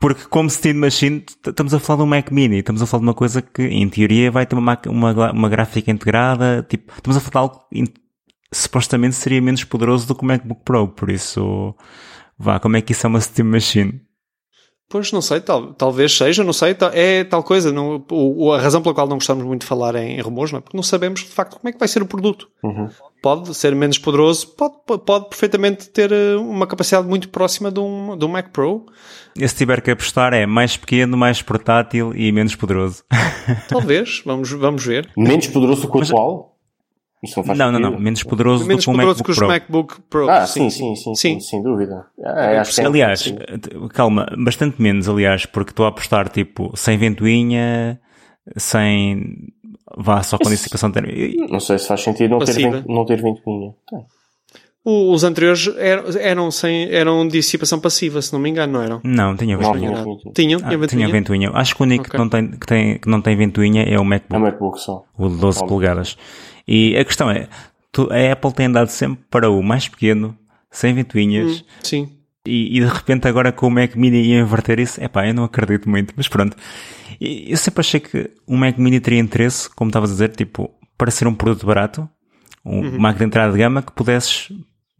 Porque 0.00 0.24
como 0.28 0.48
Steam 0.48 0.76
Machine, 0.76 1.24
estamos 1.46 1.74
a 1.74 1.80
falar 1.80 1.98
de 1.98 2.02
um 2.04 2.06
Mac 2.06 2.30
Mini, 2.30 2.58
estamos 2.58 2.80
a 2.80 2.86
falar 2.86 3.00
de 3.00 3.08
uma 3.08 3.14
coisa 3.14 3.42
que, 3.42 3.62
em 3.62 3.88
teoria, 3.88 4.30
vai 4.30 4.46
ter 4.46 4.56
uma, 4.56 4.78
uma, 4.86 5.32
uma 5.32 5.48
gráfica 5.48 5.90
integrada, 5.90 6.64
tipo, 6.68 6.92
estamos 6.94 7.16
a 7.16 7.20
falar 7.20 7.48
de 7.48 7.52
algo 7.52 7.68
que 7.72 7.84
supostamente 8.52 9.16
seria 9.16 9.42
menos 9.42 9.64
poderoso 9.64 10.06
do 10.06 10.14
que 10.14 10.22
o 10.22 10.26
MacBook 10.26 10.62
Pro, 10.64 10.88
por 10.88 11.10
isso, 11.10 11.74
vá, 12.38 12.60
como 12.60 12.76
é 12.76 12.80
que 12.80 12.92
isso 12.92 13.06
é 13.06 13.08
uma 13.08 13.20
Steam 13.20 13.48
Machine? 13.48 14.05
Pois, 14.88 15.10
não 15.10 15.20
sei, 15.20 15.40
tal, 15.40 15.74
talvez 15.74 16.16
seja, 16.16 16.44
não 16.44 16.52
sei, 16.52 16.76
é 16.92 17.24
tal 17.24 17.42
coisa, 17.42 17.72
não, 17.72 18.04
o, 18.10 18.52
a 18.52 18.60
razão 18.60 18.80
pela 18.80 18.94
qual 18.94 19.08
não 19.08 19.16
gostamos 19.16 19.44
muito 19.44 19.62
de 19.62 19.66
falar 19.66 19.96
em, 19.96 20.16
em 20.16 20.20
rumores, 20.20 20.52
não 20.52 20.58
é? 20.58 20.60
Porque 20.60 20.76
não 20.76 20.82
sabemos, 20.82 21.20
de 21.20 21.26
facto, 21.26 21.56
como 21.56 21.68
é 21.68 21.72
que 21.72 21.78
vai 21.78 21.88
ser 21.88 22.02
o 22.02 22.06
produto. 22.06 22.48
Uhum. 22.62 22.88
Pode 23.20 23.52
ser 23.54 23.74
menos 23.74 23.98
poderoso, 23.98 24.46
pode, 24.48 24.76
pode 25.04 25.28
perfeitamente 25.28 25.88
ter 25.88 26.12
eh, 26.12 26.36
uma 26.36 26.68
capacidade 26.68 27.08
muito 27.08 27.28
próxima 27.30 27.72
de 27.72 27.80
um, 27.80 28.16
de 28.16 28.24
um 28.24 28.28
Mac 28.28 28.50
Pro, 28.50 28.86
e 29.38 29.46
se 29.46 29.54
tiver 29.54 29.82
que 29.82 29.90
apostar 29.90 30.32
é 30.32 30.46
mais 30.46 30.76
pequeno, 30.76 31.16
mais 31.16 31.42
portátil 31.42 32.14
e 32.14 32.32
menos 32.32 32.54
poderoso. 32.54 33.04
Talvez, 33.68 34.22
vamos, 34.24 34.50
vamos 34.52 34.84
ver. 34.84 35.10
Menos 35.16 35.48
poderoso 35.48 35.90
que 35.90 35.98
o 35.98 36.02
atual? 36.02 36.55
Isso 37.26 37.38
não 37.38 37.44
faz 37.44 37.58
não, 37.58 37.72
não, 37.72 37.78
não, 37.78 37.98
menos 37.98 38.22
poderoso 38.22 38.66
menos 38.66 38.84
do 38.84 38.90
que 38.90 38.94
o 38.94 38.96
MacBook 38.96 39.22
que 39.22 39.30
os 39.30 39.36
Pro. 39.36 39.48
MacBook 39.48 40.00
Pro. 40.08 40.30
Ah, 40.30 40.46
sim, 40.46 40.70
sim, 40.70 40.94
sim, 40.96 41.14
sim, 41.14 41.14
sim 41.14 41.40
sem 41.40 41.62
dúvida. 41.62 42.06
Ah, 42.24 42.60
acho 42.60 42.74
que 42.74 42.80
aliás, 42.80 43.20
sim. 43.20 43.36
calma, 43.92 44.26
bastante 44.38 44.80
menos, 44.80 45.08
aliás, 45.08 45.46
porque 45.46 45.70
estou 45.70 45.86
a 45.86 45.90
apostar 45.90 46.28
tipo 46.28 46.72
sem 46.74 46.96
ventoinha, 46.96 48.00
sem 48.56 49.52
vá 49.96 50.22
só 50.22 50.38
com 50.38 50.48
dissipação 50.48 50.90
térmica. 50.90 51.46
Não 51.50 51.60
sei 51.60 51.78
se 51.78 51.86
faz 51.86 52.02
sentido 52.02 52.30
não 52.30 52.38
ter, 52.38 52.84
não 52.86 53.04
ter 53.04 53.20
ventoinha. 53.20 53.74
Tem. 53.88 54.04
Os 54.88 55.24
anteriores 55.24 55.68
eram, 55.78 56.04
eram, 56.20 56.50
sem, 56.52 56.88
eram 56.94 57.26
dissipação 57.26 57.80
passiva, 57.80 58.22
se 58.22 58.32
não 58.32 58.38
me 58.38 58.48
engano, 58.50 58.74
não 58.74 58.82
eram? 58.82 59.00
Não, 59.02 59.36
tinha 59.36 59.58
ventoinha. 59.58 60.04
Tinham, 60.32 60.60
tinha 60.60 60.78
ventoinha. 60.78 60.86
Tinha 60.86 61.08
ventoinha. 61.08 61.50
Acho 61.54 61.74
que 61.74 61.82
o 61.82 61.84
único 61.84 62.02
okay. 62.02 62.12
que, 62.12 62.18
não 62.18 62.28
tem, 62.28 62.50
que, 62.52 62.66
tem, 62.66 62.98
que 62.98 63.08
não 63.08 63.20
tem 63.20 63.36
ventoinha 63.36 63.82
é 63.82 63.98
o 63.98 64.04
MacBook. 64.04 64.32
É 64.32 64.38
o 64.38 64.40
MacBook 64.40 64.80
só. 64.80 65.02
O 65.18 65.28
de 65.28 65.38
12 65.38 65.66
polegadas. 65.66 66.16
E 66.66 66.96
a 66.96 67.04
questão 67.04 67.30
é, 67.30 67.48
a 68.10 68.32
Apple 68.32 68.52
tem 68.52 68.66
andado 68.66 68.88
sempre 68.88 69.24
para 69.30 69.50
o 69.50 69.62
mais 69.62 69.88
pequeno, 69.88 70.36
sem 70.70 70.94
ventoinhas. 70.94 71.60
Hum, 71.60 71.64
sim. 71.82 72.12
E, 72.46 72.78
e, 72.78 72.80
de 72.80 72.86
repente 72.86 73.26
agora 73.26 73.50
com 73.50 73.66
o 73.66 73.70
Mac 73.70 73.96
Mini 73.96 74.22
ia 74.22 74.40
inverter 74.40 74.78
isso, 74.78 75.02
é 75.02 75.08
pá, 75.08 75.26
eu 75.26 75.34
não 75.34 75.44
acredito 75.44 75.88
muito, 75.90 76.14
mas 76.16 76.28
pronto. 76.28 76.56
Eu 77.20 77.56
sempre 77.56 77.80
achei 77.80 77.98
que 77.98 78.30
o 78.46 78.56
Mac 78.56 78.78
Mini 78.78 79.00
teria 79.00 79.18
interesse, 79.18 79.68
como 79.70 79.88
estavas 79.88 80.10
a 80.10 80.12
dizer, 80.12 80.28
tipo, 80.30 80.70
para 80.96 81.10
ser 81.10 81.26
um 81.26 81.34
produto 81.34 81.66
barato, 81.66 82.08
um 82.64 82.80
uhum. 82.80 82.98
Mac 82.98 83.16
de 83.16 83.24
entrada 83.24 83.52
de 83.52 83.58
gama 83.58 83.82
que 83.82 83.92
pudesses 83.92 84.52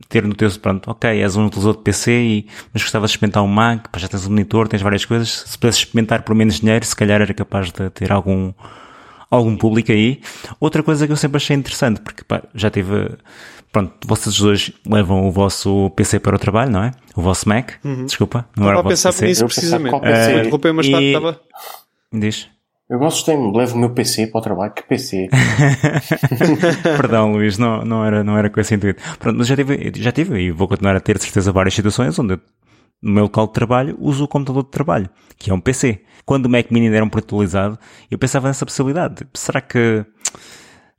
ter 0.08 0.24
no 0.24 0.34
teu, 0.34 0.50
pronto, 0.60 0.90
ok, 0.90 1.10
és 1.10 1.36
um 1.36 1.46
utilizador 1.46 1.78
de 1.78 1.82
PC, 1.82 2.12
e, 2.12 2.46
mas 2.72 2.82
gostavas 2.82 3.10
de 3.10 3.16
experimentar 3.16 3.42
um 3.42 3.48
Mac, 3.48 3.86
já 3.96 4.08
tens 4.08 4.26
um 4.26 4.30
monitor, 4.30 4.68
tens 4.68 4.82
várias 4.82 5.04
coisas, 5.04 5.44
se 5.46 5.58
pudesses 5.58 5.80
experimentar 5.80 6.22
por 6.22 6.34
menos 6.34 6.60
dinheiro, 6.60 6.84
se 6.84 6.94
calhar 6.94 7.20
era 7.20 7.32
capaz 7.32 7.72
de 7.72 7.90
ter 7.90 8.12
algum, 8.12 8.52
algum 9.30 9.56
público 9.56 9.92
aí. 9.92 10.20
Outra 10.60 10.82
coisa 10.82 11.06
que 11.06 11.12
eu 11.12 11.16
sempre 11.16 11.36
achei 11.36 11.56
interessante, 11.56 12.00
porque 12.00 12.22
pá, 12.24 12.42
já 12.54 12.70
tive, 12.70 13.16
pronto, 13.72 13.92
vocês 14.06 14.38
dois 14.38 14.72
levam 14.86 15.26
o 15.26 15.30
vosso 15.30 15.90
PC 15.90 16.20
para 16.20 16.36
o 16.36 16.38
trabalho, 16.38 16.70
não 16.70 16.82
é? 16.82 16.92
O 17.14 17.22
vosso 17.22 17.48
Mac, 17.48 17.72
uhum. 17.84 18.06
desculpa, 18.06 18.48
não 18.56 18.68
era 18.68 18.80
o 18.80 18.82
vosso 18.82 19.08
PC. 19.08 19.26
nisso 19.26 19.44
precisamente. 19.46 19.94
Uh, 19.94 20.40
interrompei, 20.40 20.72
mas 20.72 20.86
e... 20.86 20.92
estava... 20.92 21.40
Diz. 22.12 22.48
Eu 22.88 23.00
gosto 23.00 23.26
de 23.26 23.58
levo 23.58 23.74
o 23.74 23.78
meu 23.78 23.90
PC 23.90 24.28
para 24.28 24.38
o 24.38 24.42
trabalho. 24.42 24.72
Que 24.72 24.84
PC? 24.84 25.28
Perdão, 26.96 27.32
Luís, 27.32 27.58
não, 27.58 27.84
não, 27.84 28.04
era, 28.04 28.22
não 28.22 28.38
era 28.38 28.48
com 28.48 28.60
esse 28.60 28.76
intuito. 28.76 29.02
Pronto, 29.18 29.38
mas 29.38 29.48
já 29.48 29.56
tive, 29.56 29.92
já 29.96 30.12
tive 30.12 30.38
e 30.40 30.52
vou 30.52 30.68
continuar 30.68 30.94
a 30.94 31.00
ter, 31.00 31.18
de 31.18 31.24
certeza, 31.24 31.50
várias 31.50 31.74
situações 31.74 32.16
onde 32.16 32.34
eu, 32.34 32.40
no 33.02 33.12
meu 33.12 33.24
local 33.24 33.46
de 33.46 33.52
trabalho, 33.52 33.96
uso 33.98 34.24
o 34.24 34.28
computador 34.28 34.64
de 34.64 34.70
trabalho, 34.70 35.08
que 35.38 35.50
é 35.50 35.54
um 35.54 35.60
PC. 35.60 36.02
Quando 36.24 36.46
o 36.46 36.50
Mac 36.50 36.70
Mini 36.70 36.88
era 36.88 37.04
um 37.04 37.08
atualizado, 37.08 37.78
eu 38.10 38.18
pensava 38.18 38.48
nessa 38.48 38.66
possibilidade. 38.66 39.26
Será 39.34 39.60
que 39.60 40.04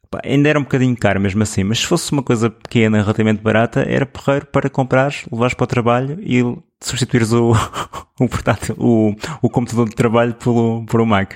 pá, 0.10 0.22
ainda 0.24 0.50
era 0.50 0.60
um 0.60 0.64
bocadinho 0.64 0.96
caro 0.96 1.20
mesmo 1.20 1.44
assim, 1.44 1.64
mas 1.64 1.80
se 1.80 1.86
fosse 1.86 2.12
uma 2.12 2.24
coisa 2.24 2.50
pequena, 2.50 3.02
relativamente 3.02 3.42
barata, 3.42 3.82
era 3.82 4.06
porreiro 4.06 4.46
para 4.46 4.70
comprares, 4.70 5.26
levares 5.32 5.54
para 5.54 5.64
o 5.64 5.68
trabalho 5.68 6.18
e 6.22 6.42
substituires 6.80 7.34
o, 7.34 7.52
o 8.20 8.30
portátil, 8.30 8.76
o, 8.78 9.16
o 9.42 9.50
computador 9.50 9.90
de 9.90 9.96
trabalho 9.96 10.34
pelo, 10.36 10.86
por 10.86 11.02
um 11.02 11.06
Mac. 11.06 11.36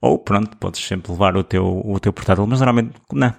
Ou 0.00 0.18
pronto, 0.18 0.56
podes 0.56 0.80
sempre 0.82 1.12
levar 1.12 1.36
o 1.36 1.44
teu, 1.44 1.82
o 1.84 2.00
teu 2.00 2.12
portátil, 2.12 2.46
mas 2.46 2.60
normalmente, 2.60 2.94
não. 3.12 3.34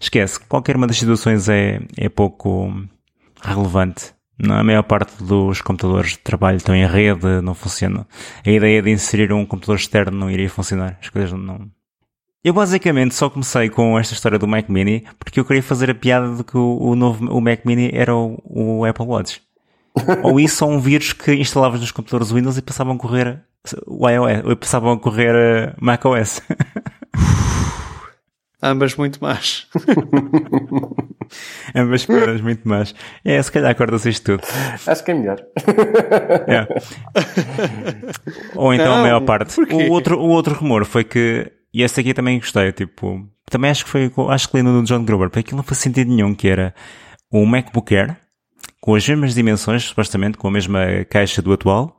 Esquece, 0.00 0.40
qualquer 0.40 0.76
uma 0.76 0.86
das 0.86 0.98
situações 0.98 1.46
é, 1.48 1.80
é 1.98 2.08
pouco 2.08 2.72
relevante. 3.42 4.15
A 4.42 4.62
maior 4.62 4.82
parte 4.82 5.22
dos 5.22 5.62
computadores 5.62 6.12
de 6.12 6.18
trabalho 6.18 6.56
estão 6.56 6.74
em 6.74 6.86
rede, 6.86 7.40
não 7.42 7.54
funciona. 7.54 8.06
A 8.44 8.50
ideia 8.50 8.82
de 8.82 8.90
inserir 8.90 9.32
um 9.32 9.46
computador 9.46 9.76
externo 9.76 10.18
não 10.18 10.30
iria 10.30 10.50
funcionar. 10.50 10.98
As 11.00 11.08
coisas 11.08 11.32
não. 11.32 11.70
Eu 12.44 12.52
basicamente 12.52 13.14
só 13.14 13.28
comecei 13.28 13.70
com 13.70 13.98
esta 13.98 14.14
história 14.14 14.38
do 14.38 14.46
Mac 14.46 14.68
Mini 14.68 15.04
porque 15.18 15.40
eu 15.40 15.44
queria 15.44 15.62
fazer 15.62 15.90
a 15.90 15.94
piada 15.94 16.34
de 16.36 16.44
que 16.44 16.56
o, 16.56 16.78
o 16.78 16.94
novo 16.94 17.24
o 17.26 17.40
Mac 17.40 17.64
Mini 17.64 17.90
era 17.92 18.14
o, 18.14 18.40
o 18.44 18.84
Apple 18.84 19.06
Watch. 19.06 19.42
ou 20.22 20.38
isso 20.38 20.64
ou 20.64 20.70
um 20.70 20.78
vírus 20.78 21.12
que 21.12 21.34
instalavas 21.34 21.80
nos 21.80 21.90
computadores 21.90 22.30
Windows 22.30 22.58
e 22.58 22.62
passavam 22.62 22.94
a 22.94 22.98
correr 22.98 23.42
o 23.86 24.08
iOS, 24.08 24.42
eu 24.44 24.56
passavam 24.56 24.92
a 24.92 24.98
correr 24.98 25.34
uh, 25.34 25.74
macOS. 25.80 26.40
Ambas 28.70 28.96
muito 28.96 29.22
más. 29.22 29.66
Ambas 31.74 32.06
coisas 32.06 32.40
muito 32.40 32.68
más. 32.68 32.94
É, 33.24 33.42
se 33.42 33.50
calhar 33.50 33.70
acorda-se 33.70 34.10
isto 34.10 34.38
tudo. 34.38 34.46
Acho 34.86 35.04
que 35.04 35.10
é 35.10 35.14
melhor. 35.14 35.42
É. 36.48 36.66
Ou 38.54 38.72
então 38.72 38.86
Não, 38.86 38.98
a 38.98 39.02
maior 39.02 39.20
parte. 39.22 39.60
O 39.60 39.92
outro, 39.92 40.18
o 40.18 40.28
outro 40.28 40.54
rumor 40.54 40.84
foi 40.84 41.04
que 41.04 41.52
E 41.76 41.82
essa 41.82 42.00
aqui 42.00 42.14
também 42.14 42.38
gostei, 42.38 42.72
tipo, 42.72 43.28
também 43.50 43.70
acho 43.70 43.84
que 43.84 43.90
foi, 43.90 44.10
acho 44.30 44.48
que 44.48 44.56
li 44.56 44.62
no 44.62 44.82
John 44.82 45.04
Gruber, 45.04 45.28
porque 45.28 45.40
aquilo 45.40 45.58
não 45.58 45.62
faz 45.62 45.76
sentido 45.76 46.08
nenhum, 46.08 46.34
que 46.34 46.48
era 46.48 46.74
um 47.30 47.44
MacBook 47.44 47.94
Air, 47.94 48.16
com 48.80 48.94
as 48.94 49.06
mesmas 49.06 49.34
dimensões, 49.34 49.84
supostamente, 49.84 50.38
com 50.38 50.48
a 50.48 50.50
mesma 50.50 50.80
caixa 51.10 51.42
do 51.42 51.52
atual, 51.52 51.95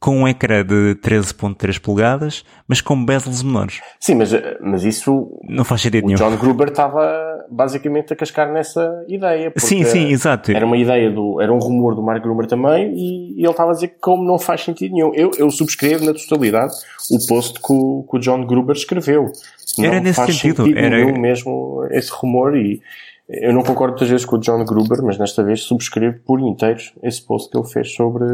com 0.00 0.22
um 0.22 0.26
ecrã 0.26 0.64
de 0.64 0.96
13.3 1.02 1.78
polegadas, 1.78 2.42
mas 2.66 2.80
com 2.80 3.04
bezels 3.04 3.42
menores. 3.42 3.82
Sim, 4.00 4.14
mas, 4.14 4.32
mas 4.58 4.82
isso... 4.82 5.38
Não 5.46 5.62
faz 5.62 5.82
sentido 5.82 6.04
o 6.04 6.06
nenhum. 6.06 6.18
John 6.18 6.36
Gruber 6.38 6.68
estava 6.68 7.44
basicamente 7.50 8.14
a 8.14 8.16
cascar 8.16 8.50
nessa 8.50 9.04
ideia. 9.06 9.52
Sim, 9.58 9.84
sim, 9.84 10.08
exato. 10.08 10.52
Era 10.52 10.64
uma 10.64 10.78
ideia 10.78 11.10
do... 11.10 11.38
Era 11.38 11.52
um 11.52 11.58
rumor 11.58 11.94
do 11.94 12.02
Mark 12.02 12.22
Gruber 12.22 12.46
também 12.46 12.94
e, 12.94 13.34
e 13.34 13.40
ele 13.40 13.50
estava 13.50 13.72
a 13.72 13.74
dizer 13.74 13.88
que 13.88 13.98
como 14.00 14.24
não 14.24 14.38
faz 14.38 14.62
sentido 14.62 14.94
nenhum. 14.94 15.12
Eu, 15.14 15.32
eu 15.36 15.50
subscrevo 15.50 16.06
na 16.06 16.14
totalidade 16.14 16.72
o 17.10 17.26
post 17.26 17.60
que 17.60 17.70
o, 17.70 18.06
que 18.10 18.16
o 18.16 18.20
John 18.20 18.46
Gruber 18.46 18.74
escreveu. 18.74 19.30
Não 19.76 19.84
era 19.84 20.00
nesse 20.00 20.16
faz 20.16 20.34
sentido. 20.34 20.64
sentido 20.64 20.78
era... 20.78 20.96
nenhum 20.96 21.20
mesmo 21.20 21.86
esse 21.90 22.10
rumor 22.10 22.56
e 22.56 22.80
eu 23.28 23.52
não 23.52 23.62
concordo 23.62 23.92
muitas 23.92 24.08
vezes 24.08 24.24
com 24.24 24.36
o 24.36 24.40
John 24.40 24.64
Gruber, 24.64 25.02
mas 25.02 25.18
desta 25.18 25.44
vez 25.44 25.60
subscrevo 25.60 26.18
por 26.24 26.40
inteiro 26.40 26.80
esse 27.02 27.22
post 27.22 27.50
que 27.50 27.56
ele 27.56 27.68
fez 27.68 27.94
sobre 27.94 28.24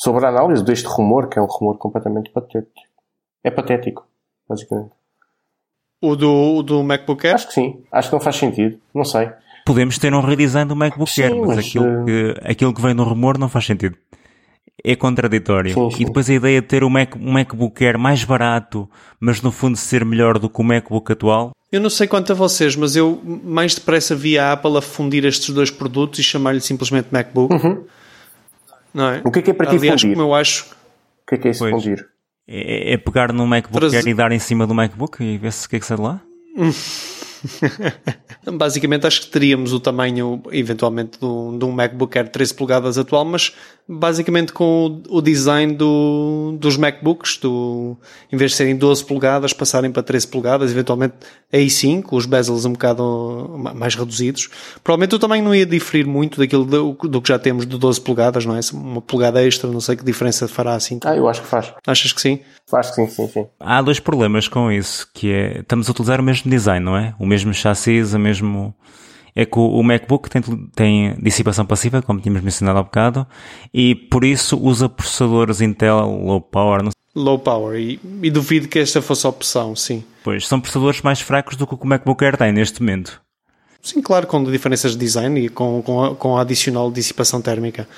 sobre 0.00 0.24
a 0.24 0.30
análise 0.30 0.64
deste 0.64 0.86
rumor, 0.86 1.28
que 1.28 1.38
é 1.38 1.42
um 1.42 1.46
rumor 1.46 1.76
completamente 1.76 2.30
patético. 2.30 2.72
É 3.44 3.50
patético, 3.50 4.06
basicamente. 4.48 4.92
O 6.02 6.16
do, 6.16 6.56
o 6.56 6.62
do 6.62 6.82
MacBook 6.82 7.26
Air? 7.26 7.34
Acho 7.34 7.48
que 7.48 7.52
sim. 7.52 7.82
Acho 7.92 8.08
que 8.08 8.14
não 8.14 8.20
faz 8.20 8.36
sentido. 8.36 8.80
Não 8.94 9.04
sei. 9.04 9.30
Podemos 9.66 9.98
ter 9.98 10.14
um 10.14 10.22
redesign 10.22 10.66
do 10.66 10.74
MacBook 10.74 11.10
sim, 11.10 11.22
Air, 11.24 11.36
mas, 11.36 11.48
mas 11.48 11.58
aquilo, 11.58 11.84
uh... 11.84 12.04
que, 12.06 12.34
aquilo 12.42 12.72
que 12.72 12.80
vem 12.80 12.94
no 12.94 13.04
rumor 13.04 13.36
não 13.36 13.50
faz 13.50 13.66
sentido. 13.66 13.94
É 14.82 14.96
contraditório. 14.96 15.74
Sim, 15.74 15.90
sim. 15.90 16.02
E 16.02 16.04
depois 16.06 16.30
a 16.30 16.32
ideia 16.32 16.62
de 16.62 16.66
ter 16.66 16.82
um, 16.82 16.88
Mac, 16.88 17.14
um 17.16 17.32
MacBook 17.32 17.84
Air 17.84 17.98
mais 17.98 18.24
barato, 18.24 18.88
mas 19.20 19.42
no 19.42 19.52
fundo 19.52 19.76
ser 19.76 20.02
melhor 20.02 20.38
do 20.38 20.48
que 20.48 20.62
o 20.62 20.64
MacBook 20.64 21.12
atual. 21.12 21.52
Eu 21.70 21.78
não 21.82 21.90
sei 21.90 22.08
quanto 22.08 22.32
a 22.32 22.34
vocês, 22.34 22.74
mas 22.74 22.96
eu 22.96 23.20
mais 23.44 23.74
depressa 23.74 24.16
vi 24.16 24.38
a 24.38 24.52
Apple 24.52 24.78
a 24.78 24.80
fundir 24.80 25.26
estes 25.26 25.50
dois 25.50 25.70
produtos 25.70 26.20
e 26.20 26.22
chamar-lhe 26.22 26.62
simplesmente 26.62 27.08
MacBook. 27.12 27.52
Uhum. 27.52 27.84
Não 28.92 29.08
é? 29.10 29.22
O 29.24 29.30
que 29.30 29.38
é 29.38 29.42
que 29.42 29.50
é 29.50 29.54
para 29.54 29.66
ti 29.66 29.76
Aliás, 29.76 30.00
fundir? 30.00 30.16
como 30.16 30.28
eu 30.28 30.34
acho... 30.34 30.64
O 30.64 31.26
que 31.28 31.34
é 31.34 31.38
que 31.38 31.48
é 31.48 31.50
isso 31.52 31.60
pois. 31.60 31.72
fundir? 31.72 32.06
É, 32.46 32.94
é, 32.94 32.96
pegar 32.96 33.32
no 33.32 33.46
MacBook 33.46 33.90
Traz... 33.90 34.04
e 34.04 34.14
dar 34.14 34.32
em 34.32 34.38
cima 34.38 34.66
do 34.66 34.74
MacBook 34.74 35.22
e 35.22 35.38
ver 35.38 35.52
se 35.52 35.66
o 35.66 35.70
que 35.70 35.76
é 35.76 35.80
que 35.80 35.86
sai 35.86 35.96
de 35.96 36.02
lá? 36.02 36.20
Basicamente, 38.52 39.06
acho 39.06 39.22
que 39.22 39.28
teríamos 39.28 39.72
o 39.72 39.80
tamanho, 39.80 40.42
eventualmente, 40.50 41.18
de 41.18 41.24
um, 41.24 41.56
de 41.56 41.64
um 41.64 41.70
MacBook 41.70 42.18
Air 42.18 42.28
13 42.28 42.54
polegadas 42.54 42.98
atual, 42.98 43.24
mas 43.24 43.54
basicamente 43.92 44.52
com 44.52 45.02
o, 45.08 45.18
o 45.18 45.20
design 45.20 45.74
do, 45.74 46.56
dos 46.60 46.76
MacBooks, 46.76 47.38
do, 47.38 47.96
em 48.30 48.36
vez 48.36 48.52
de 48.52 48.56
serem 48.56 48.76
12 48.76 49.04
polegadas, 49.04 49.52
passarem 49.52 49.90
para 49.90 50.02
13 50.02 50.28
polegadas, 50.28 50.70
eventualmente 50.70 51.14
aí 51.52 51.68
sim, 51.68 52.00
com 52.00 52.14
os 52.14 52.24
bezels 52.24 52.64
um 52.64 52.72
bocado 52.72 53.56
mais 53.74 53.96
reduzidos. 53.96 54.48
Provavelmente 54.84 55.16
o 55.16 55.18
tamanho 55.18 55.42
não 55.42 55.52
ia 55.52 55.66
diferir 55.66 56.06
muito 56.06 56.38
daquilo 56.38 56.64
do, 56.64 56.92
do 57.08 57.20
que 57.20 57.28
já 57.28 57.38
temos 57.38 57.66
de 57.66 57.76
12 57.76 58.00
polegadas, 58.00 58.46
não 58.46 58.56
é? 58.56 58.60
Uma 58.72 59.02
polegada 59.02 59.44
extra, 59.44 59.68
não 59.68 59.80
sei 59.80 59.96
que 59.96 60.04
diferença 60.04 60.46
fará 60.46 60.74
assim. 60.74 61.00
Ah, 61.04 61.16
eu 61.16 61.28
acho 61.28 61.42
que 61.42 61.48
faz. 61.48 61.72
Achas 61.84 62.12
que 62.12 62.20
sim? 62.20 62.40
Faz 62.68 62.94
sim, 62.94 63.08
sim, 63.08 63.26
sim. 63.26 63.46
Há 63.58 63.82
dois 63.82 63.98
problemas 63.98 64.46
com 64.46 64.70
isso, 64.70 65.08
que 65.12 65.32
é, 65.32 65.58
estamos 65.60 65.88
a 65.88 65.90
utilizar 65.90 66.20
o 66.20 66.22
mesmo 66.22 66.48
design, 66.48 66.84
não 66.84 66.96
é? 66.96 67.12
O 67.18 67.26
mesmo 67.26 67.52
chassis, 67.52 68.14
o 68.14 68.18
mesmo... 68.20 68.72
É 69.34 69.44
que 69.44 69.58
o 69.58 69.82
MacBook 69.82 70.28
tem, 70.28 70.42
tem 70.74 71.14
dissipação 71.20 71.64
passiva, 71.64 72.02
como 72.02 72.20
tínhamos 72.20 72.42
mencionado 72.42 72.78
há 72.78 72.82
bocado, 72.82 73.26
e 73.72 73.94
por 73.94 74.24
isso 74.24 74.58
usa 74.58 74.88
processadores 74.88 75.60
Intel 75.60 76.00
Low 76.06 76.40
Power. 76.40 76.88
Low 77.14 77.38
Power, 77.38 77.78
e, 77.78 78.00
e 78.22 78.30
duvido 78.30 78.68
que 78.68 78.78
esta 78.78 79.00
fosse 79.02 79.26
a 79.26 79.30
opção, 79.30 79.74
sim. 79.74 80.04
Pois, 80.22 80.46
são 80.46 80.60
processadores 80.60 81.02
mais 81.02 81.20
fracos 81.20 81.56
do 81.56 81.66
que 81.66 81.74
o 81.74 81.86
MacBook 81.86 82.24
Air 82.24 82.36
tem 82.36 82.52
neste 82.52 82.80
momento. 82.80 83.20
Sim, 83.82 84.02
claro, 84.02 84.26
com 84.26 84.44
diferenças 84.44 84.92
de 84.92 84.98
design 84.98 85.40
e 85.40 85.48
com, 85.48 85.82
com, 85.82 86.04
a, 86.04 86.14
com 86.14 86.36
a 86.36 86.42
adicional 86.42 86.90
dissipação 86.90 87.40
térmica. 87.40 87.88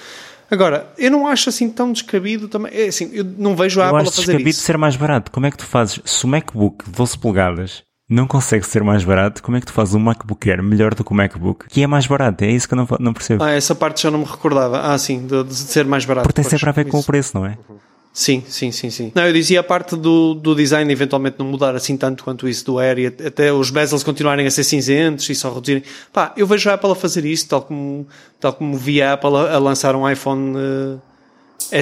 Agora, 0.51 0.93
eu 0.99 1.11
não 1.11 1.27
acho 1.27 1.49
assim 1.49 1.71
tão 1.71 1.93
descabido 1.93 2.47
também. 2.47 2.71
É 2.75 2.87
assim, 2.87 3.11
eu 3.12 3.25
não 3.25 3.57
vejo 3.57 3.81
a 3.81 3.85
eu 3.85 3.89
Apple 3.89 4.01
acho 4.03 4.11
a 4.11 4.12
fazer 4.12 4.27
descabido 4.27 4.51
isso. 4.51 4.61
ser 4.61 4.77
mais 4.77 4.97
barato. 4.97 5.31
Como 5.31 5.47
é 5.47 5.51
que 5.51 5.57
tu 5.57 5.65
fazes? 5.65 5.99
Se 6.05 6.25
o 6.25 6.29
MacBook 6.29 6.85
de 6.85 6.91
12 6.91 7.19
polegadas 7.19 7.83
não 8.12 8.26
consegue 8.26 8.66
ser 8.66 8.83
mais 8.85 9.02
barato, 9.04 9.42
como 9.42 9.57
é 9.57 9.61
que 9.61 9.66
tu 9.66 9.73
fazes 9.73 9.95
um 9.95 9.99
MacBook 9.99 10.50
Air 10.50 10.62
melhor 10.62 10.95
do 10.95 11.02
que 11.02 11.11
o 11.11 11.14
MacBook? 11.14 11.66
Que 11.69 11.83
é 11.83 11.87
mais 11.87 12.07
barato, 12.07 12.45
é 12.45 12.50
isso 12.50 12.69
que 12.69 12.75
eu 12.75 12.76
não, 12.76 12.88
não 13.00 13.12
percebo. 13.12 13.42
Ah, 13.42 13.52
essa 13.52 13.75
parte 13.75 14.02
já 14.02 14.11
não 14.11 14.21
me 14.21 14.25
recordava. 14.25 14.81
Ah, 14.81 14.99
sim, 14.99 15.26
de, 15.26 15.42
de 15.45 15.54
ser 15.54 15.85
mais 15.85 16.04
barato. 16.04 16.28
Porque 16.28 16.40
tem 16.40 16.49
sempre 16.49 16.69
a 16.69 16.73
ver 16.73 16.85
com 16.87 16.99
o 16.99 17.04
preço, 17.04 17.37
não 17.37 17.47
é? 17.47 17.57
Sim, 18.12 18.45
sim, 18.47 18.71
sim, 18.71 18.90
sim. 18.90 19.11
Não, 19.14 19.26
eu 19.26 19.33
dizia 19.33 19.61
a 19.61 19.62
parte 19.62 19.97
do, 19.97 20.35
do 20.35 20.54
design 20.54 20.92
eventualmente 20.92 21.37
não 21.38 21.47
mudar 21.47 21.75
assim 21.75 21.97
tanto 21.97 22.23
quanto 22.23 22.47
isso 22.47 22.66
do 22.66 22.78
Air 22.78 22.99
e 22.99 23.07
até 23.07 23.50
os 23.50 23.71
bezels 23.71 24.02
continuarem 24.02 24.47
a 24.47 24.50
ser 24.50 24.64
cinzentos 24.64 25.31
e 25.31 25.35
só 25.35 25.50
reduzirem. 25.50 25.83
Pá, 26.12 26.35
eu 26.37 26.47
vejo 26.47 26.69
a 26.69 26.75
Apple 26.75 26.92
a 26.92 26.95
fazer 26.95 27.25
isso, 27.25 27.49
tal 27.49 27.62
como, 27.62 28.07
tal 28.38 28.52
como 28.52 28.76
vi 28.76 29.00
a 29.00 29.14
Apple 29.14 29.35
a, 29.35 29.54
a 29.54 29.59
lançar 29.59 29.97
um 29.97 30.09
iPhone 30.09 30.54
uh, 30.54 31.00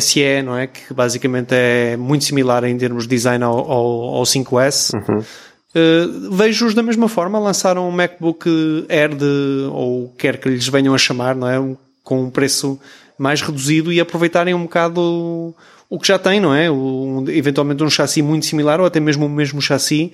SE, 0.01 0.43
não 0.45 0.57
é? 0.57 0.69
Que 0.69 0.95
basicamente 0.95 1.53
é 1.53 1.97
muito 1.97 2.25
similar 2.25 2.63
em 2.63 2.79
termos 2.79 3.05
de 3.05 3.09
design 3.09 3.43
ao, 3.43 3.59
ao, 3.59 4.15
ao 4.15 4.23
5S. 4.23 4.95
Uhum. 4.95 5.25
Uh, 5.75 6.35
vejo-os 6.35 6.75
da 6.75 6.83
mesma 6.83 7.09
forma, 7.09 7.39
lançaram 7.39 7.89
um 7.89 7.93
MacBook 7.93 8.49
Air 8.89 9.15
de, 9.15 9.69
ou 9.71 10.09
quer 10.19 10.39
que 10.39 10.49
lhes 10.49 10.67
venham 10.67 10.95
a 10.95 10.99
chamar, 10.99 11.35
não 11.37 11.49
é? 11.49 11.77
Com 12.03 12.25
um 12.25 12.31
preço 12.31 12.81
mais 13.17 13.41
reduzido 13.41 13.93
e 13.93 14.01
aproveitarem 14.01 14.55
um 14.55 14.63
bocado 14.63 15.55
o 15.91 15.99
que 15.99 16.07
já 16.07 16.19
tem, 16.21 16.39
não 16.39 16.55
é? 16.55 16.71
Um, 16.71 17.29
eventualmente 17.29 17.83
um 17.83 17.91
chassi 17.91 18.23
muito 18.23 18.47
similar 18.47 18.79
ou 18.79 18.87
até 18.87 19.01
mesmo 19.01 19.27
o 19.27 19.29
mesmo 19.29 19.61
chassi 19.61 20.13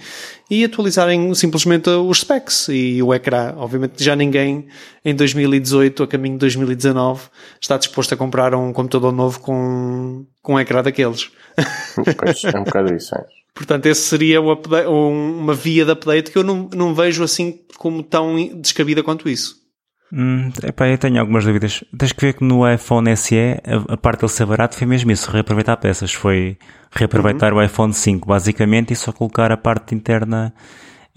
e 0.50 0.64
atualizarem 0.64 1.34
simplesmente 1.34 1.90
os 1.90 2.20
specs 2.20 2.68
e 2.70 3.02
o 3.02 3.12
ecrã. 3.12 3.52
Obviamente 3.58 4.02
já 4.02 4.16
ninguém 4.16 4.66
em 5.04 5.14
2018, 5.14 6.02
a 6.02 6.06
caminho 6.06 6.36
de 6.36 6.40
2019, 6.40 7.24
está 7.60 7.76
disposto 7.76 8.14
a 8.14 8.16
comprar 8.16 8.54
um 8.54 8.72
computador 8.72 9.12
novo 9.12 9.38
com, 9.40 10.24
com 10.42 10.54
um 10.54 10.60
ecrã 10.60 10.82
daqueles. 10.82 11.30
Pois, 11.94 12.42
é 12.44 12.58
um 12.58 12.64
bocado 12.64 12.94
isso, 12.94 13.14
é. 13.14 13.35
Portanto, 13.56 13.86
esse 13.86 14.02
seria 14.02 14.38
update, 14.38 14.86
uma 14.86 15.54
via 15.54 15.82
de 15.82 15.90
update 15.90 16.30
que 16.30 16.36
eu 16.36 16.44
não, 16.44 16.68
não 16.74 16.94
vejo 16.94 17.24
assim 17.24 17.58
como 17.78 18.02
tão 18.02 18.36
descabida 18.60 19.02
quanto 19.02 19.30
isso. 19.30 19.56
Hum, 20.12 20.52
epá, 20.62 20.86
eu 20.88 20.98
tenho 20.98 21.18
algumas 21.18 21.42
dúvidas. 21.42 21.82
Tens 21.98 22.12
que 22.12 22.26
ver 22.26 22.34
que 22.34 22.44
no 22.44 22.70
iPhone 22.70 23.16
SE 23.16 23.34
a, 23.64 23.94
a 23.94 23.96
parte 23.96 24.20
dele 24.20 24.32
ser 24.32 24.44
barato 24.44 24.76
foi 24.76 24.86
mesmo 24.86 25.10
isso, 25.10 25.30
reaproveitar 25.30 25.74
peças. 25.78 26.12
Foi 26.12 26.58
reaproveitar 26.92 27.54
uhum. 27.54 27.58
o 27.58 27.62
iPhone 27.62 27.94
5 27.94 28.28
basicamente 28.28 28.92
e 28.92 28.96
só 28.96 29.10
colocar 29.10 29.50
a 29.50 29.56
parte 29.56 29.94
interna. 29.94 30.52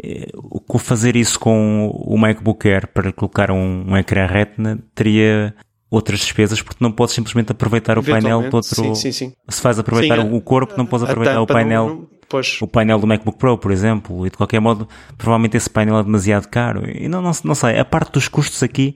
Eh, 0.02 0.32
fazer 0.80 1.18
isso 1.18 1.38
com 1.38 1.92
o 1.94 2.18
MacBook 2.18 2.66
Air 2.70 2.88
para 2.88 3.12
colocar 3.12 3.52
um, 3.52 3.92
um 3.92 3.98
ecrã 3.98 4.26
Retina 4.26 4.80
teria 4.96 5.54
outras 5.92 6.22
despesas 6.22 6.62
porque 6.62 6.82
não 6.82 6.90
podes 6.90 7.14
simplesmente 7.14 7.52
aproveitar 7.52 8.00
o 8.00 8.04
painel 8.04 8.40
de 8.48 8.56
outro. 8.56 8.76
Sim, 8.76 8.96
sim, 8.96 9.12
sim. 9.12 9.34
Se 9.50 9.62
vais 9.62 9.78
aproveitar 9.78 10.22
sim, 10.22 10.34
o 10.34 10.40
corpo, 10.40 10.76
não 10.78 10.86
podes 10.86 11.04
aproveitar 11.04 11.42
o 11.42 11.46
painel. 11.46 11.88
Não, 11.88 11.96
não, 11.96 12.19
o 12.62 12.68
painel 12.68 13.00
do 13.00 13.08
MacBook 13.08 13.38
Pro, 13.38 13.58
por 13.58 13.72
exemplo, 13.72 14.26
e 14.26 14.30
de 14.30 14.38
qualquer 14.38 14.60
modo, 14.60 14.88
provavelmente 15.18 15.58
esse 15.58 15.70
painel 15.70 16.00
é 16.00 16.04
demasiado 16.04 16.48
caro. 16.48 16.90
E 16.90 17.08
não, 17.08 17.22
não, 17.22 17.32
não 17.44 17.56
sei, 17.56 17.80
a 17.80 17.86
parte 17.86 18.12
dos 18.14 18.28
custos 18.28 18.62
aqui 18.62 18.96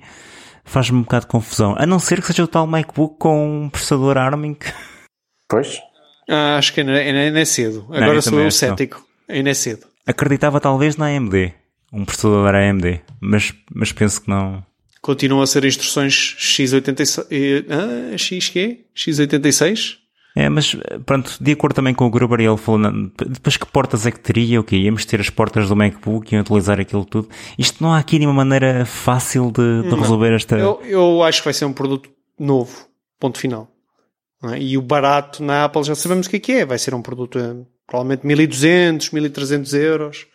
faz-me 0.64 0.98
um 0.98 1.02
bocado 1.02 1.26
de 1.26 1.32
confusão. 1.32 1.76
A 1.78 1.86
não 1.86 2.00
ser 2.00 2.22
que 2.22 2.28
seja 2.28 2.44
o 2.44 2.48
tal 2.48 2.68
MacBook 2.68 3.18
com 3.18 3.64
um 3.64 3.70
processador 3.70 4.18
ARM. 4.18 4.56
Pois. 5.50 5.80
Ah, 6.30 6.58
acho 6.58 6.74
que 6.74 6.80
ainda, 6.80 6.94
ainda 6.94 7.40
é 7.40 7.46
cedo. 7.46 7.86
Agora 7.90 8.14
não, 8.14 8.22
sou 8.22 8.40
eu 8.40 8.52
cético. 8.52 9.06
Ainda 9.28 9.50
é 9.50 9.54
cedo. 9.54 9.88
Acreditava 10.06 10.60
talvez 10.60 10.98
na 10.98 11.08
AMD. 11.08 11.54
Um 11.92 12.06
processador 12.06 12.56
AMD. 12.56 13.02
Mas, 13.20 13.54
mas 13.74 13.92
penso 13.92 14.22
que 14.22 14.30
não. 14.30 14.64
Continuam 15.02 15.42
a 15.42 15.48
ser 15.48 15.66
instruções 15.66 16.36
x86. 16.40 17.66
Ah, 17.70 18.18
X 18.18 18.50
quê? 18.50 18.86
X86? 18.96 19.98
É, 20.36 20.50
mas 20.50 20.76
pronto, 21.06 21.38
de 21.40 21.52
acordo 21.52 21.76
também 21.76 21.94
com 21.94 22.06
o 22.06 22.10
Gruber, 22.10 22.40
ele 22.40 22.58
falou, 22.58 22.92
depois 23.28 23.56
que 23.56 23.66
portas 23.68 24.08
é 24.08 24.12
que 24.12 24.20
teria, 24.20 24.60
o 24.60 24.64
que 24.64 24.76
Íamos 24.76 25.06
ter 25.06 25.22
as 25.22 25.30
portas 25.30 25.70
do 25.70 25.76
MacBook 25.76 26.34
e 26.34 26.40
utilizar 26.40 26.80
aquilo 26.80 27.06
tudo. 27.06 27.30
Isto 27.58 27.84
não 27.84 27.94
há 27.94 28.00
aqui 28.00 28.18
nenhuma 28.18 28.44
maneira 28.44 28.84
fácil 28.86 29.52
de, 29.52 29.84
de 29.84 29.96
resolver 29.96 30.34
esta... 30.34 30.58
Eu, 30.58 30.82
eu 30.84 31.24
acho 31.24 31.42
que 31.42 31.46
vai 31.46 31.54
ser 31.54 31.66
um 31.66 31.74
produto 31.74 32.10
novo, 32.40 32.88
ponto 33.20 33.38
final. 33.38 33.70
É? 34.52 34.60
E 34.60 34.78
o 34.78 34.82
barato 34.82 35.44
na 35.44 35.66
Apple 35.66 35.84
já 35.84 35.96
sabemos 35.96 36.28
o 36.28 36.30
que 36.30 36.38
é 36.38 36.40
que 36.40 36.52
é. 36.52 36.66
Vai 36.66 36.80
ser 36.80 36.94
um 36.94 37.02
produto 37.02 37.38
eh, 37.38 37.56
provavelmente 37.88 38.26
1200, 38.26 39.12
1300 39.12 39.74
euros. 39.76 40.28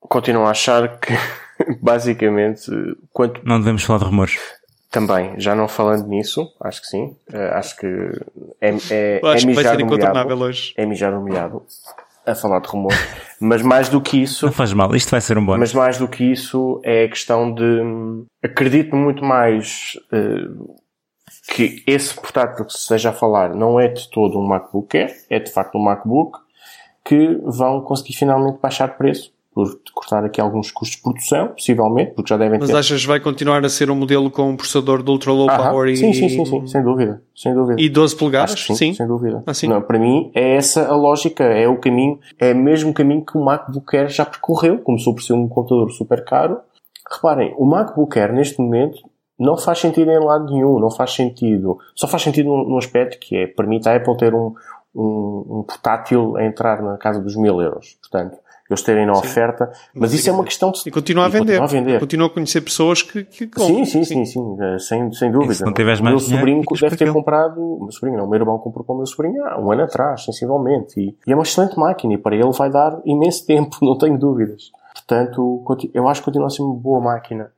Continuo 0.00 0.44
a 0.44 0.50
achar 0.50 0.98
que, 0.98 1.14
basicamente, 1.80 2.70
quanto... 3.12 3.40
Não 3.44 3.58
devemos 3.58 3.84
falar 3.84 4.00
de 4.00 4.04
rumores. 4.06 4.36
Também, 4.94 5.34
já 5.38 5.56
não 5.56 5.66
falando 5.66 6.06
nisso, 6.06 6.54
acho 6.60 6.80
que 6.80 6.86
sim. 6.86 7.16
Uh, 7.28 7.54
acho 7.54 7.76
que 7.76 7.86
é, 8.60 8.70
é, 8.92 9.20
acho 9.24 9.44
é 9.44 9.48
mijar 9.48 9.82
humilhado. 9.82 10.34
Hoje. 10.40 10.72
É 10.76 10.86
mijar 10.86 11.12
humilhado 11.12 11.62
a 12.24 12.32
falar 12.32 12.60
de 12.60 12.68
rumor. 12.68 12.92
Mas 13.40 13.60
mais 13.60 13.88
do 13.88 14.00
que 14.00 14.22
isso. 14.22 14.46
Não 14.46 14.52
faz 14.52 14.72
mal, 14.72 14.94
isto 14.94 15.10
vai 15.10 15.20
ser 15.20 15.36
um 15.36 15.44
bom. 15.44 15.58
Mas 15.58 15.74
mais 15.74 15.98
do 15.98 16.06
que 16.06 16.22
isso 16.22 16.80
é 16.84 17.06
a 17.06 17.08
questão 17.08 17.52
de. 17.52 17.82
Acredito 18.40 18.94
muito 18.94 19.24
mais 19.24 19.98
uh, 20.12 20.76
que 21.48 21.82
esse 21.88 22.14
portátil 22.14 22.64
que 22.64 22.72
se 22.72 22.78
esteja 22.78 23.10
a 23.10 23.12
falar 23.12 23.52
não 23.52 23.80
é 23.80 23.88
de 23.88 24.08
todo 24.08 24.38
um 24.38 24.46
MacBook 24.46 24.96
Air, 24.96 25.12
é 25.28 25.40
de 25.40 25.50
facto 25.50 25.74
um 25.74 25.82
MacBook 25.82 26.38
que 27.04 27.36
vão 27.42 27.80
conseguir 27.80 28.14
finalmente 28.14 28.60
baixar 28.62 28.96
preço 28.96 29.33
por 29.54 29.78
cortar 29.94 30.24
aqui 30.24 30.40
alguns 30.40 30.72
custos 30.72 30.96
de 30.96 31.02
produção, 31.02 31.48
possivelmente, 31.48 32.10
porque 32.12 32.28
já 32.28 32.36
devem 32.36 32.58
Mas 32.58 32.68
ter... 32.68 32.74
Mas 32.74 32.86
achas 32.86 33.00
que 33.02 33.06
vai 33.06 33.20
continuar 33.20 33.64
a 33.64 33.68
ser 33.68 33.88
um 33.88 33.94
modelo 33.94 34.28
com 34.28 34.50
um 34.50 34.56
processador 34.56 35.00
de 35.00 35.10
ultra 35.10 35.30
low 35.30 35.48
ah, 35.48 35.56
power 35.56 35.96
sim, 35.96 36.10
e... 36.10 36.14
Sim, 36.14 36.28
sim, 36.28 36.44
sim, 36.44 36.66
sem 36.66 36.82
dúvida, 36.82 37.22
sem 37.36 37.54
dúvida. 37.54 37.80
E 37.80 37.88
12 37.88 38.16
polegadas? 38.16 38.60
Sim, 38.60 38.74
sim, 38.74 38.92
sem 38.94 39.06
dúvida. 39.06 39.44
Ah, 39.46 39.54
sim. 39.54 39.68
Não, 39.68 39.80
para 39.80 39.98
mim 39.98 40.32
é 40.34 40.56
essa 40.56 40.88
a 40.88 40.96
lógica, 40.96 41.44
é 41.44 41.68
o 41.68 41.78
caminho, 41.78 42.18
é 42.38 42.52
o 42.52 42.56
mesmo 42.56 42.92
caminho 42.92 43.24
que 43.24 43.38
o 43.38 43.44
MacBook 43.44 43.96
Air 43.96 44.08
já 44.08 44.26
percorreu, 44.26 44.78
começou 44.78 45.14
por 45.14 45.22
ser 45.22 45.34
um 45.34 45.46
computador 45.46 45.90
super 45.92 46.24
caro. 46.24 46.58
Reparem, 47.08 47.54
o 47.56 47.64
MacBook 47.64 48.18
Air 48.18 48.32
neste 48.32 48.60
momento 48.60 48.98
não 49.38 49.56
faz 49.56 49.78
sentido 49.78 50.10
em 50.10 50.18
lado 50.18 50.46
nenhum, 50.52 50.80
não 50.80 50.90
faz 50.90 51.12
sentido, 51.12 51.78
só 51.94 52.08
faz 52.08 52.22
sentido 52.22 52.48
num, 52.48 52.78
aspecto 52.78 53.18
que 53.20 53.36
é, 53.36 53.46
permite 53.46 53.88
a 53.88 53.96
Apple 53.96 54.16
ter 54.16 54.34
um, 54.34 54.54
um, 54.94 55.46
um 55.48 55.64
portátil 55.66 56.36
a 56.36 56.44
entrar 56.44 56.82
na 56.82 56.96
casa 56.96 57.20
dos 57.20 57.36
mil 57.36 57.60
euros. 57.60 57.96
Portanto, 58.00 58.36
eles 58.68 58.82
terem 58.82 59.04
na 59.04 59.14
sim. 59.14 59.26
oferta, 59.26 59.70
mas 59.94 60.10
sim, 60.10 60.16
isso 60.16 60.30
é 60.30 60.32
uma 60.32 60.44
questão 60.44 60.70
de... 60.70 60.80
E 60.86 60.90
continua 60.90 61.26
a 61.26 61.28
vender. 61.28 61.58
Continua 61.58 61.64
a, 61.64 61.66
vender. 61.66 62.00
Continua 62.00 62.26
a 62.28 62.30
conhecer 62.30 62.62
pessoas 62.62 63.02
que, 63.02 63.24
que 63.24 63.46
compram. 63.46 63.84
Sim, 63.84 63.84
sim, 63.84 64.04
sim, 64.04 64.24
sim, 64.24 64.56
eh, 64.58 64.78
sem, 64.78 65.12
sem 65.12 65.30
dúvida. 65.30 65.52
E 65.52 65.56
se 65.56 65.64
não 65.64 65.72
tiveres 65.74 66.00
mais 66.00 66.14
o 66.14 66.28
meu 66.28 66.38
sobrinho 66.38 66.62
deve 66.80 66.96
ter 66.96 67.12
comprado, 67.12 67.60
o 67.60 67.82
meu 67.82 67.92
sobrinho 67.92 68.16
não, 68.16 68.24
o 68.24 68.28
meu 68.30 68.40
irmão 68.40 68.58
comprou 68.58 68.82
para 68.82 68.94
o 68.94 68.96
meu 68.96 69.06
sobrinho 69.06 69.44
há 69.44 69.60
um 69.60 69.70
ano 69.70 69.82
atrás, 69.82 70.24
sensivelmente. 70.24 70.98
E, 70.98 71.14
e 71.26 71.32
é 71.32 71.34
uma 71.34 71.42
excelente 71.42 71.78
máquina 71.78 72.14
e 72.14 72.18
para 72.18 72.34
ele 72.34 72.52
vai 72.52 72.70
dar 72.70 73.00
imenso 73.04 73.44
tempo, 73.46 73.76
não 73.82 73.98
tenho 73.98 74.18
dúvidas. 74.18 74.70
Portanto, 74.94 75.62
eu 75.92 76.08
acho 76.08 76.20
que 76.20 76.24
continua 76.24 76.46
a 76.46 76.50
ser 76.50 76.62
uma 76.62 76.74
boa 76.74 77.00
máquina. 77.00 77.50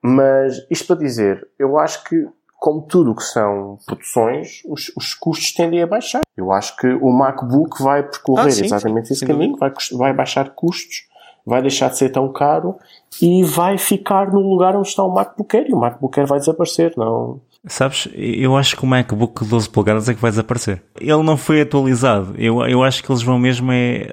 Mas, 0.00 0.64
isto 0.70 0.86
para 0.86 0.96
dizer, 0.96 1.48
eu 1.58 1.78
acho 1.78 2.04
que 2.04 2.28
como 2.64 2.80
tudo 2.80 3.10
o 3.10 3.14
que 3.14 3.22
são 3.22 3.76
produções, 3.84 4.62
os, 4.64 4.90
os, 4.96 5.12
custos 5.12 5.52
tendem 5.52 5.82
a 5.82 5.86
baixar. 5.86 6.22
Eu 6.34 6.50
acho 6.50 6.74
que 6.78 6.86
o 6.86 7.12
MacBook 7.12 7.82
vai 7.82 8.02
percorrer 8.02 8.46
ah, 8.46 8.50
sim, 8.50 8.64
exatamente 8.64 9.08
sim, 9.08 9.12
esse 9.12 9.26
caminho, 9.26 9.54
vai, 9.58 9.70
vai 9.92 10.14
baixar 10.14 10.48
custos, 10.48 11.02
vai 11.44 11.60
deixar 11.60 11.90
de 11.90 11.98
ser 11.98 12.08
tão 12.08 12.32
caro 12.32 12.76
e 13.20 13.44
vai 13.44 13.76
ficar 13.76 14.32
no 14.32 14.40
lugar 14.40 14.74
onde 14.76 14.88
está 14.88 15.04
o 15.04 15.12
MacBook 15.12 15.54
Air 15.54 15.66
e 15.68 15.74
o 15.74 15.78
MacBook 15.78 16.18
Air 16.18 16.26
vai 16.26 16.38
desaparecer, 16.38 16.94
não... 16.96 17.38
Sabes, 17.66 18.08
eu 18.14 18.56
acho 18.56 18.78
que 18.78 18.84
o 18.84 18.86
MacBook 18.86 19.44
12 19.44 19.68
polegadas 19.68 20.08
é 20.08 20.14
que 20.14 20.22
vai 20.22 20.30
desaparecer. 20.30 20.82
Ele 20.98 21.22
não 21.22 21.36
foi 21.36 21.60
atualizado. 21.60 22.34
Eu, 22.38 22.66
eu 22.66 22.82
acho 22.82 23.02
que 23.04 23.12
eles 23.12 23.22
vão 23.22 23.38
mesmo 23.38 23.72
é 23.72 24.08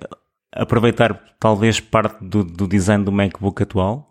aproveitar 0.51 1.17
talvez 1.39 1.79
parte 1.79 2.17
do, 2.21 2.43
do 2.43 2.67
design 2.67 3.05
do 3.05 3.13
MacBook 3.13 3.63
atual 3.63 4.09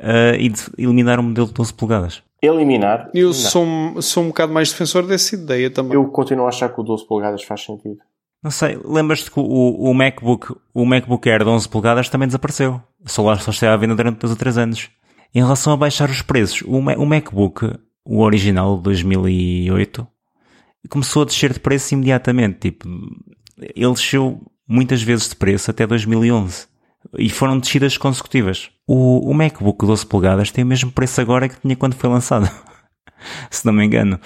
uh, 0.00 0.34
e 0.40 0.52
eliminar 0.76 1.20
o 1.20 1.22
modelo 1.22 1.46
de 1.46 1.54
12 1.54 1.72
polegadas 1.72 2.20
eliminar. 2.44 3.10
Eu 3.14 3.32
sou, 3.32 3.66
sou 4.00 4.24
um 4.24 4.28
bocado 4.28 4.52
mais 4.52 4.70
defensor 4.70 5.06
dessa 5.06 5.34
ideia 5.34 5.70
também. 5.70 5.94
Eu 5.94 6.06
continuo 6.08 6.46
a 6.46 6.48
achar 6.48 6.68
que 6.68 6.80
o 6.80 6.84
12 6.84 7.06
polegadas 7.06 7.42
faz 7.42 7.64
sentido. 7.64 7.98
Não 8.42 8.50
sei, 8.50 8.78
lembras-te 8.84 9.30
que 9.30 9.40
o, 9.40 9.42
o, 9.42 9.94
MacBook, 9.94 10.54
o 10.74 10.84
MacBook 10.84 11.30
Air 11.30 11.44
de 11.44 11.48
11 11.48 11.68
polegadas 11.68 12.08
também 12.10 12.28
desapareceu. 12.28 12.80
Só 13.06 13.22
lá 13.22 13.38
só 13.38 13.50
esteve 13.50 13.72
à 13.72 13.76
venda 13.76 13.94
durante 13.94 14.18
2 14.18 14.32
ou 14.32 14.36
3 14.36 14.58
anos. 14.58 14.90
Em 15.34 15.40
relação 15.40 15.72
a 15.72 15.76
baixar 15.76 16.10
os 16.10 16.20
preços, 16.20 16.62
o, 16.62 16.76
o 16.76 17.06
MacBook, 17.06 17.74
o 18.04 18.20
original 18.20 18.76
de 18.76 18.82
2008, 18.82 20.06
começou 20.90 21.22
a 21.22 21.24
descer 21.24 21.54
de 21.54 21.60
preço 21.60 21.94
imediatamente. 21.94 22.70
Tipo, 22.70 22.86
ele 23.58 23.92
desceu 23.92 24.40
muitas 24.68 25.02
vezes 25.02 25.28
de 25.28 25.36
preço 25.36 25.70
até 25.70 25.86
2011. 25.86 26.66
E 27.18 27.28
foram 27.28 27.58
descidas 27.58 27.96
consecutivas. 27.96 28.70
O, 28.86 29.30
o 29.30 29.34
MacBook 29.34 29.86
12 29.86 30.06
polegadas 30.06 30.50
tem 30.50 30.64
o 30.64 30.66
mesmo 30.66 30.90
preço 30.90 31.20
agora 31.20 31.48
que 31.48 31.60
tinha 31.60 31.76
quando 31.76 31.94
foi 31.94 32.10
lançado. 32.10 32.48
Se 33.50 33.64
não 33.64 33.72
me 33.72 33.84
engano. 33.84 34.18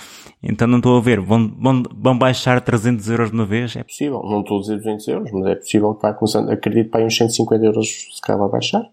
Então 0.42 0.66
não 0.66 0.78
estou 0.78 0.96
a 0.96 1.00
ver. 1.00 1.20
Vão, 1.20 1.48
vão, 1.58 1.82
vão 1.94 2.18
baixar 2.18 2.60
300 2.60 3.08
euros 3.08 3.30
de 3.30 3.34
uma 3.34 3.46
vez? 3.46 3.76
É 3.76 3.82
possível. 3.82 4.22
Não 4.24 4.40
estou 4.40 4.58
a 4.58 4.60
dizer 4.60 4.76
200 4.76 5.08
euros, 5.08 5.30
mas 5.32 5.46
é 5.46 5.54
possível 5.54 5.94
que 5.94 6.02
vai 6.02 6.14
começando. 6.14 6.50
Acredito 6.50 6.86
que 6.86 6.90
para 6.90 7.04
uns 7.04 7.16
150 7.16 7.64
euros 7.64 7.88
se 8.14 8.20
calhar 8.22 8.40
vai 8.40 8.50
baixar. 8.50 8.88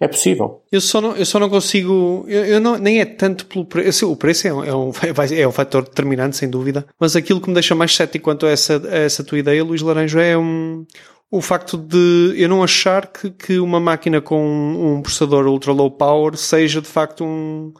É 0.00 0.08
possível. 0.08 0.62
Eu 0.72 0.80
só 0.80 1.00
não, 1.00 1.14
eu 1.14 1.24
só 1.24 1.38
não 1.38 1.48
consigo. 1.48 2.24
Eu, 2.26 2.44
eu 2.44 2.60
não, 2.60 2.76
nem 2.76 3.00
é 3.00 3.04
tanto 3.04 3.46
pelo 3.46 3.64
preço. 3.64 4.10
O 4.10 4.16
preço 4.16 4.48
é 4.48 4.52
um, 4.52 4.64
é, 4.64 4.74
um, 4.74 4.90
é 5.36 5.46
um 5.46 5.52
fator 5.52 5.84
determinante, 5.84 6.36
sem 6.36 6.50
dúvida. 6.50 6.84
Mas 6.98 7.14
aquilo 7.14 7.40
que 7.40 7.48
me 7.48 7.54
deixa 7.54 7.74
mais 7.74 7.94
cético 7.94 8.24
quanto 8.24 8.44
a 8.44 8.50
essa, 8.50 8.82
a 8.88 8.98
essa 8.98 9.22
tua 9.22 9.38
ideia, 9.38 9.62
Luís 9.62 9.80
Laranjo, 9.80 10.18
é 10.18 10.36
um, 10.36 10.84
o 11.32 11.40
facto 11.40 11.78
de 11.78 12.34
eu 12.36 12.46
não 12.46 12.62
achar 12.62 13.06
que, 13.06 13.30
que 13.30 13.58
uma 13.58 13.80
máquina 13.80 14.20
com 14.20 14.46
um, 14.46 14.96
um 14.96 15.02
processador 15.02 15.46
ultra 15.46 15.72
low 15.72 15.90
power 15.90 16.36
seja 16.36 16.82
de 16.82 16.86
facto 16.86 17.24
um, 17.24 17.72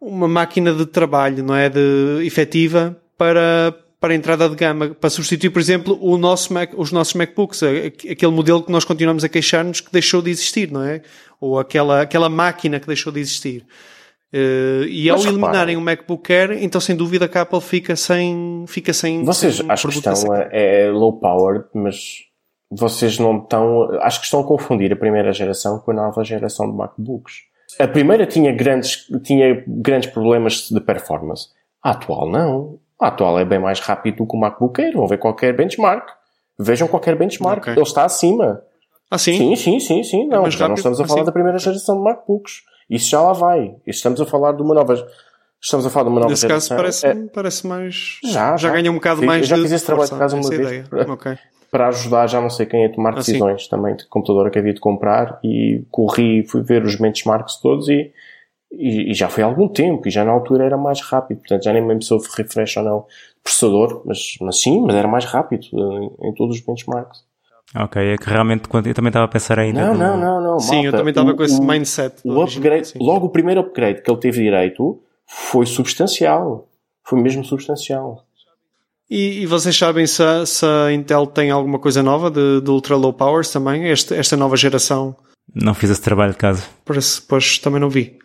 uma 0.00 0.26
máquina 0.26 0.74
de 0.74 0.84
trabalho, 0.84 1.44
não 1.44 1.54
é? 1.54 1.68
De 1.68 2.20
efetiva 2.24 3.00
para, 3.16 3.72
para 4.00 4.12
a 4.12 4.16
entrada 4.16 4.48
de 4.48 4.56
gama, 4.56 4.88
para 4.88 5.08
substituir, 5.08 5.50
por 5.50 5.60
exemplo, 5.60 5.96
o 6.02 6.18
nosso 6.18 6.52
Mac, 6.52 6.72
os 6.76 6.90
nossos 6.90 7.14
MacBooks, 7.14 7.62
aquele 7.62 8.32
modelo 8.32 8.64
que 8.64 8.72
nós 8.72 8.84
continuamos 8.84 9.22
a 9.22 9.28
queixar-nos 9.28 9.80
que 9.80 9.92
deixou 9.92 10.20
de 10.20 10.30
existir, 10.30 10.68
não 10.68 10.82
é? 10.82 11.00
Ou 11.40 11.60
aquela, 11.60 12.02
aquela 12.02 12.28
máquina 12.28 12.80
que 12.80 12.88
deixou 12.88 13.12
de 13.12 13.20
existir. 13.20 13.64
Uh, 14.34 14.82
e 14.88 15.08
ao 15.08 15.20
eliminarem 15.20 15.76
o 15.76 15.80
MacBook 15.80 16.32
Air, 16.32 16.60
então 16.60 16.80
sem 16.80 16.96
dúvida 16.96 17.30
a 17.32 17.40
Apple 17.42 17.60
fica 17.60 17.94
sem, 17.94 18.64
fica 18.66 18.92
sem. 18.92 19.22
Vocês 19.22 19.58
sem 19.58 19.70
acham 19.70 19.90
que 19.92 19.98
estão 19.98 20.34
é, 20.34 20.86
é 20.86 20.90
low 20.90 21.20
power, 21.20 21.66
mas 21.72 22.31
vocês 22.74 23.18
não 23.18 23.38
estão. 23.38 23.90
Acho 24.00 24.20
que 24.20 24.24
estão 24.24 24.40
a 24.40 24.44
confundir 24.44 24.90
a 24.92 24.96
primeira 24.96 25.30
geração 25.32 25.78
com 25.78 25.90
a 25.90 25.94
nova 25.94 26.24
geração 26.24 26.70
de 26.70 26.76
MacBooks. 26.76 27.42
A 27.78 27.86
primeira 27.86 28.26
tinha 28.26 28.50
grandes, 28.52 29.06
tinha 29.22 29.62
grandes 29.66 30.10
problemas 30.10 30.68
de 30.70 30.80
performance. 30.80 31.48
A 31.82 31.90
atual 31.90 32.30
não. 32.30 32.78
A 32.98 33.08
atual 33.08 33.38
é 33.38 33.44
bem 33.44 33.58
mais 33.58 33.80
rápido 33.80 34.18
do 34.18 34.26
que 34.26 34.36
o 34.36 34.40
MacBook 34.40 34.80
Air. 34.80 34.94
Vão 34.94 35.06
ver 35.06 35.18
qualquer 35.18 35.54
benchmark. 35.54 36.08
Vejam 36.58 36.88
qualquer 36.88 37.16
benchmark. 37.16 37.62
Okay. 37.62 37.74
Ele 37.74 37.82
está 37.82 38.04
acima. 38.04 38.62
Ah, 39.10 39.18
sim? 39.18 39.36
Sim, 39.36 39.56
sim, 39.56 39.80
sim, 39.80 40.02
sim. 40.02 40.26
Não, 40.26 40.46
é 40.46 40.50
já 40.50 40.66
não 40.66 40.74
estamos 40.74 40.98
a 40.98 41.04
falar 41.04 41.20
assim. 41.20 41.26
da 41.26 41.32
primeira 41.32 41.58
geração 41.58 41.98
de 41.98 42.04
MacBooks. 42.04 42.62
Isso 42.88 43.10
já 43.10 43.20
lá 43.20 43.34
vai. 43.34 43.74
Estamos 43.86 44.20
a 44.20 44.24
falar 44.24 44.52
de 44.52 44.62
uma 44.62 44.74
nova. 44.74 44.94
Estamos 45.60 45.84
a 45.84 45.90
falar 45.90 46.04
de 46.04 46.10
uma 46.10 46.20
nova 46.20 46.30
Nesse 46.30 46.42
geração. 46.42 46.76
caso 46.76 46.82
parece, 46.82 47.06
é... 47.06 47.28
parece 47.28 47.66
mais. 47.66 48.18
Já, 48.24 48.30
já, 48.30 48.56
já 48.56 48.70
ganha 48.70 48.90
um 48.90 48.94
bocado 48.94 49.20
Sim, 49.20 49.26
mais. 49.26 49.42
Eu 49.42 49.56
já 49.56 49.62
fiz 49.62 49.72
esse 49.72 49.84
trabalho 49.84 50.10
de 50.10 50.18
casa 50.18 50.36
uma 50.36 50.48
vez. 50.48 50.86
Okay 50.90 51.38
para 51.72 51.88
ajudar 51.88 52.26
já 52.26 52.38
não 52.38 52.50
sei 52.50 52.66
quem 52.66 52.84
a 52.84 52.92
tomar 52.92 53.14
decisões 53.14 53.66
também 53.66 53.96
de 53.96 54.06
computador 54.06 54.50
que 54.50 54.58
havia 54.58 54.74
de 54.74 54.80
comprar 54.80 55.40
e 55.42 55.82
corri, 55.90 56.46
fui 56.46 56.62
ver 56.62 56.84
os 56.84 56.96
benchmarks 56.96 57.56
todos 57.56 57.88
e, 57.88 58.12
e, 58.70 59.10
e, 59.10 59.14
já 59.14 59.30
foi 59.30 59.42
há 59.42 59.46
algum 59.46 59.66
tempo 59.66 60.06
e 60.06 60.10
já 60.10 60.22
na 60.22 60.32
altura 60.32 60.66
era 60.66 60.76
mais 60.76 61.00
rápido, 61.00 61.38
portanto 61.38 61.64
já 61.64 61.72
nem 61.72 61.80
me 61.80 61.88
lembro 61.88 62.04
se 62.04 62.12
houve 62.12 62.28
refresh 62.36 62.76
ou 62.76 62.82
não 62.82 63.06
processador, 63.42 64.02
mas, 64.04 64.36
mas 64.42 64.60
sim, 64.60 64.82
mas 64.82 64.94
era 64.94 65.08
mais 65.08 65.24
rápido 65.24 65.66
em, 65.72 66.28
em 66.28 66.34
todos 66.34 66.56
os 66.56 66.62
benchmarks. 66.62 67.24
Ok, 67.74 68.02
é 68.02 68.18
que 68.18 68.28
realmente 68.28 68.64
eu 68.70 68.94
também 68.94 69.08
estava 69.08 69.24
a 69.24 69.28
pensar 69.28 69.58
ainda. 69.58 69.80
Não, 69.80 69.94
não, 69.94 70.18
não, 70.18 70.40
não. 70.42 70.60
Sim, 70.60 70.82
malta, 70.82 70.88
eu 70.88 70.92
também 70.92 71.10
estava 71.10 71.34
com 71.34 71.42
esse 71.42 71.58
o, 71.58 71.64
mindset. 71.64 72.20
O 72.22 72.42
upgrade, 72.42 72.92
logo 73.00 73.26
o 73.26 73.30
primeiro 73.30 73.62
upgrade 73.62 74.02
que 74.02 74.10
ele 74.10 74.20
teve 74.20 74.42
direito 74.42 75.00
foi 75.26 75.64
substancial. 75.64 76.68
Foi 77.02 77.18
mesmo 77.18 77.42
substancial. 77.42 78.26
E, 79.14 79.42
e, 79.42 79.46
vocês 79.46 79.76
sabem 79.76 80.06
se 80.06 80.22
a, 80.22 80.46
se 80.46 80.64
a, 80.64 80.90
Intel 80.90 81.26
tem 81.26 81.50
alguma 81.50 81.78
coisa 81.78 82.02
nova 82.02 82.30
de, 82.30 82.62
de 82.62 82.70
ultra 82.70 82.96
low 82.96 83.12
powers 83.12 83.52
também? 83.52 83.90
Este, 83.90 84.14
esta 84.14 84.38
nova 84.38 84.56
geração? 84.56 85.14
Não 85.54 85.74
fiz 85.74 85.90
esse 85.90 86.00
trabalho 86.00 86.32
de 86.32 86.38
casa. 86.38 86.64
Parece, 86.82 87.20
pois 87.20 87.58
também 87.58 87.78
não 87.78 87.90
vi. 87.90 88.16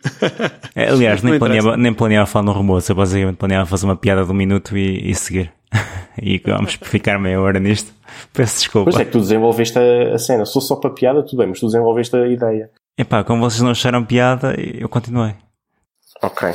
é, 0.74 0.88
aliás, 0.88 1.20
nem, 1.22 1.38
planeava, 1.38 1.76
nem 1.76 1.92
planeava 1.92 2.24
falar 2.24 2.46
no 2.46 2.52
rumor, 2.52 2.82
eu 2.88 2.94
basicamente 2.94 3.36
planeava 3.36 3.66
fazer 3.66 3.84
uma 3.84 3.96
piada 3.96 4.24
de 4.24 4.30
um 4.30 4.34
minuto 4.34 4.78
e, 4.78 5.10
e 5.10 5.14
seguir. 5.14 5.52
e 6.22 6.38
vamos 6.38 6.78
ficar 6.80 7.18
meia 7.18 7.38
hora 7.38 7.60
nisto. 7.60 7.92
Peço 8.32 8.60
desculpa. 8.60 8.90
Pois 8.90 9.02
é 9.02 9.04
que 9.04 9.12
tu 9.12 9.20
desenvolveste 9.20 9.78
a, 9.78 10.14
a 10.14 10.18
cena. 10.18 10.46
Sou 10.46 10.62
só 10.62 10.76
para 10.76 10.88
piada, 10.88 11.22
tudo 11.22 11.36
bem, 11.36 11.48
mas 11.48 11.60
tu 11.60 11.66
desenvolveste 11.66 12.16
a 12.16 12.26
ideia. 12.26 12.70
Epá, 12.96 13.22
como 13.22 13.42
vocês 13.42 13.60
não 13.60 13.72
acharam 13.72 14.06
piada, 14.06 14.54
eu 14.58 14.88
continuei. 14.88 15.34
Ok. 16.22 16.48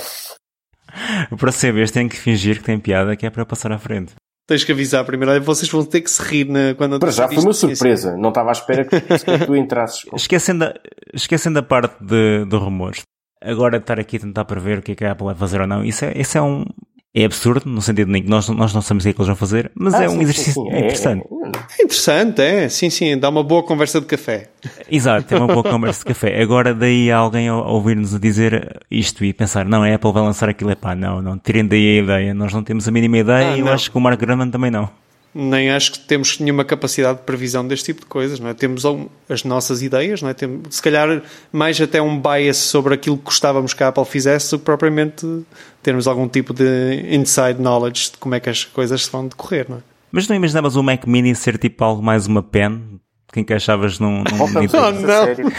Para 1.38 1.52
saber, 1.52 1.88
tenho 1.92 2.10
que 2.10 2.18
fingir 2.18 2.58
que 2.58 2.64
tem 2.64 2.80
piada, 2.80 3.16
que 3.16 3.28
é 3.28 3.30
para 3.30 3.46
passar 3.46 3.72
à 3.72 3.78
frente. 3.78 4.16
Tens 4.46 4.64
que 4.64 4.72
avisar 4.74 5.06
primeiro, 5.06 5.42
vocês 5.42 5.72
vão 5.72 5.86
ter 5.86 6.02
que 6.02 6.12
se 6.12 6.22
rir 6.22 6.50
na, 6.50 6.74
quando 6.76 7.00
Para 7.00 7.12
já 7.12 7.30
foi 7.30 7.38
uma 7.38 7.54
surpresa, 7.54 8.18
não 8.18 8.30
estava 8.30 8.50
à 8.50 8.52
espera 8.52 8.84
que, 8.84 9.00
que 9.00 9.46
tu 9.46 9.56
entrasses. 9.56 10.06
Esquecendo, 10.14 10.66
a, 10.66 10.74
esquecendo 11.14 11.60
a 11.60 11.64
parte 11.64 11.96
de, 12.04 12.46
de 12.46 12.56
rumores, 12.58 13.04
agora 13.42 13.78
estar 13.78 14.00
aqui 14.00 14.18
a 14.18 14.20
tentar 14.20 14.44
prever 14.44 14.80
o 14.80 14.82
que 14.82 14.92
é 14.92 14.96
que 14.96 15.06
a 15.06 15.14
Apple 15.14 15.28
vai 15.28 15.36
fazer 15.36 15.62
ou 15.62 15.68
não, 15.68 15.84
isso 15.84 16.04
é, 16.04 16.14
isso 16.18 16.38
é 16.38 16.42
um, 16.42 16.66
é 17.16 17.26
absurdo, 17.26 17.70
no 17.70 17.82
sentido 17.82 18.12
nem 18.12 18.24
que 18.24 18.30
nós, 18.30 18.50
nós 18.50 18.74
não 18.74 18.82
sabemos 18.82 19.04
o 19.04 19.06
que 19.06 19.10
é 19.12 19.14
que 19.14 19.20
eles 19.20 19.28
vão 19.28 19.36
fazer, 19.36 19.72
mas 19.76 19.94
ah, 19.94 20.04
é 20.04 20.10
sim, 20.10 20.18
um 20.18 20.22
exercício 20.22 20.64
sim, 20.64 20.72
sim. 20.72 20.78
interessante. 20.78 21.24
É, 21.24 21.82
é, 21.82 21.84
interessante, 21.84 22.42
é. 22.42 22.70
Sim, 22.70 22.90
sim, 22.90 23.18
dá 23.18 23.30
uma 23.30 23.44
boa 23.44 23.62
conversa 23.62 24.02
de 24.02 24.08
café. 24.08 24.50
Exato, 24.90 25.34
é 25.34 25.38
uma 25.38 25.48
boa 25.48 25.64
conversa 25.64 26.00
de 26.00 26.06
café. 26.06 26.42
Agora 26.42 26.74
daí 26.74 27.12
alguém 27.12 27.48
a 27.50 27.56
ouvir-nos 27.56 28.16
a 28.16 28.20
dizer 28.20 28.80
isto 28.90 29.24
e 29.24 29.32
pensar, 29.32 29.66
não, 29.66 29.84
a 29.84 29.94
Apple 29.94 30.12
vai 30.12 30.24
lançar 30.24 30.50
aquilo, 30.50 30.72
é 30.72 30.76
pá, 30.76 30.96
não, 30.96 31.22
não, 31.22 31.38
tirem 31.38 31.68
daí 31.68 32.00
a 32.00 32.04
ideia, 32.04 32.34
nós 32.34 32.52
não 32.52 32.64
temos 32.64 32.88
a 32.88 32.92
mínima 32.92 33.20
ideia 33.20 33.52
ah, 33.52 33.58
e 33.58 33.60
eu 33.60 33.68
acho 33.68 33.92
que 33.92 33.98
o 33.98 34.02
Mark 34.02 34.20
Gurman 34.20 34.50
também 34.50 34.72
não 34.72 34.90
nem 35.34 35.72
acho 35.72 35.94
que 35.94 36.00
temos 36.00 36.40
nenhuma 36.40 36.64
capacidade 36.64 37.20
de 37.20 37.26
previsão 37.26 37.68
deste 37.68 37.86
tipo 37.86 38.02
de 38.02 38.06
coisas, 38.06 38.40
não 38.40 38.50
é? 38.50 38.54
Temos 38.54 38.84
as 39.28 39.44
nossas 39.44 39.82
ideias, 39.82 40.22
não 40.22 40.30
é? 40.30 40.34
Temos, 40.34 40.76
se 40.76 40.82
calhar 40.82 41.24
mais 41.52 41.80
até 41.82 42.02
um 42.02 42.22
bias 42.22 42.58
sobre 42.58 42.94
aquilo 42.94 43.18
que 43.18 43.24
gostávamos 43.24 43.74
que 43.74 43.84
a 43.84 43.88
Apple 43.88 44.06
fizesse 44.06 44.52
do 44.52 44.60
que 44.60 44.66
propriamente 44.66 45.26
termos 45.82 46.08
algum 46.08 46.28
tipo 46.28 46.54
de 46.54 47.08
inside 47.10 47.60
knowledge 47.60 48.12
de 48.12 48.18
como 48.18 48.36
é 48.36 48.40
que 48.40 48.50
as 48.50 48.64
coisas 48.64 49.06
se 49.06 49.12
vão 49.12 49.28
decorrer, 49.28 49.66
não 49.70 49.78
é? 49.78 49.82
Mas 50.12 50.28
não 50.28 50.36
imaginavas 50.36 50.76
o 50.76 50.84
Mac 50.84 51.06
Mini 51.08 51.34
ser 51.34 51.58
tipo 51.58 51.84
algo 51.84 52.04
mais 52.04 52.28
uma 52.28 52.44
pen 52.44 53.00
que 53.32 53.40
encaixavas 53.40 53.98
num. 53.98 54.24
num 54.24 54.44
oh, 54.44 54.92
não. 54.92 55.52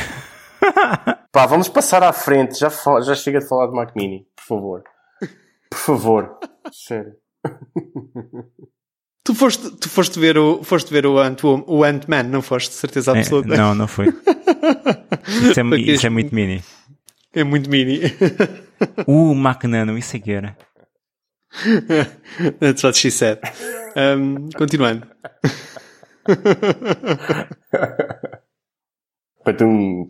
Pá, 1.33 1.47
vamos 1.47 1.69
passar 1.69 2.05
à 2.05 2.13
frente. 2.13 2.61
Já, 2.61 2.71
já 3.03 3.17
chega 3.17 3.41
de 3.41 3.49
falar 3.49 3.67
de 3.67 3.73
Mac 3.73 3.91
Mini, 3.97 4.25
por 4.37 4.45
favor. 4.45 4.85
Por 5.69 5.79
favor. 5.79 6.39
Sério. 6.71 7.15
Tu 9.25 9.35
foste, 9.35 9.71
tu 9.81 9.89
foste 9.89 10.21
ver 10.21 10.37
o, 10.37 10.63
foste 10.63 10.93
ver 10.93 11.07
o, 11.07 11.19
Ant, 11.19 11.43
o 11.45 11.83
Ant-Man, 11.83 12.25
não 12.25 12.43
foste? 12.43 12.75
Certeza 12.75 13.13
é, 13.13 13.19
absoluta. 13.19 13.55
É, 13.55 13.57
não, 13.57 13.75
não 13.75 13.89
foi. 13.89 14.09
Isso 15.27 15.59
é, 15.59 15.77
isso 15.81 16.07
é 16.07 16.11
muito 16.11 16.35
mini. 16.35 16.63
É 17.33 17.43
muito 17.43 17.71
mini. 17.71 18.01
uh, 19.09 19.35
Mac 19.35 19.65
Nano, 19.65 19.97
isso 19.97 20.17
é 20.17 20.21
que 20.21 20.31
era. 20.31 20.57
That's 22.61 22.85
what 22.85 22.99
she 22.99 23.11
said. 23.11 23.41
Um, 23.97 24.51
continuando. 24.51 25.07
Patum. 29.45 30.07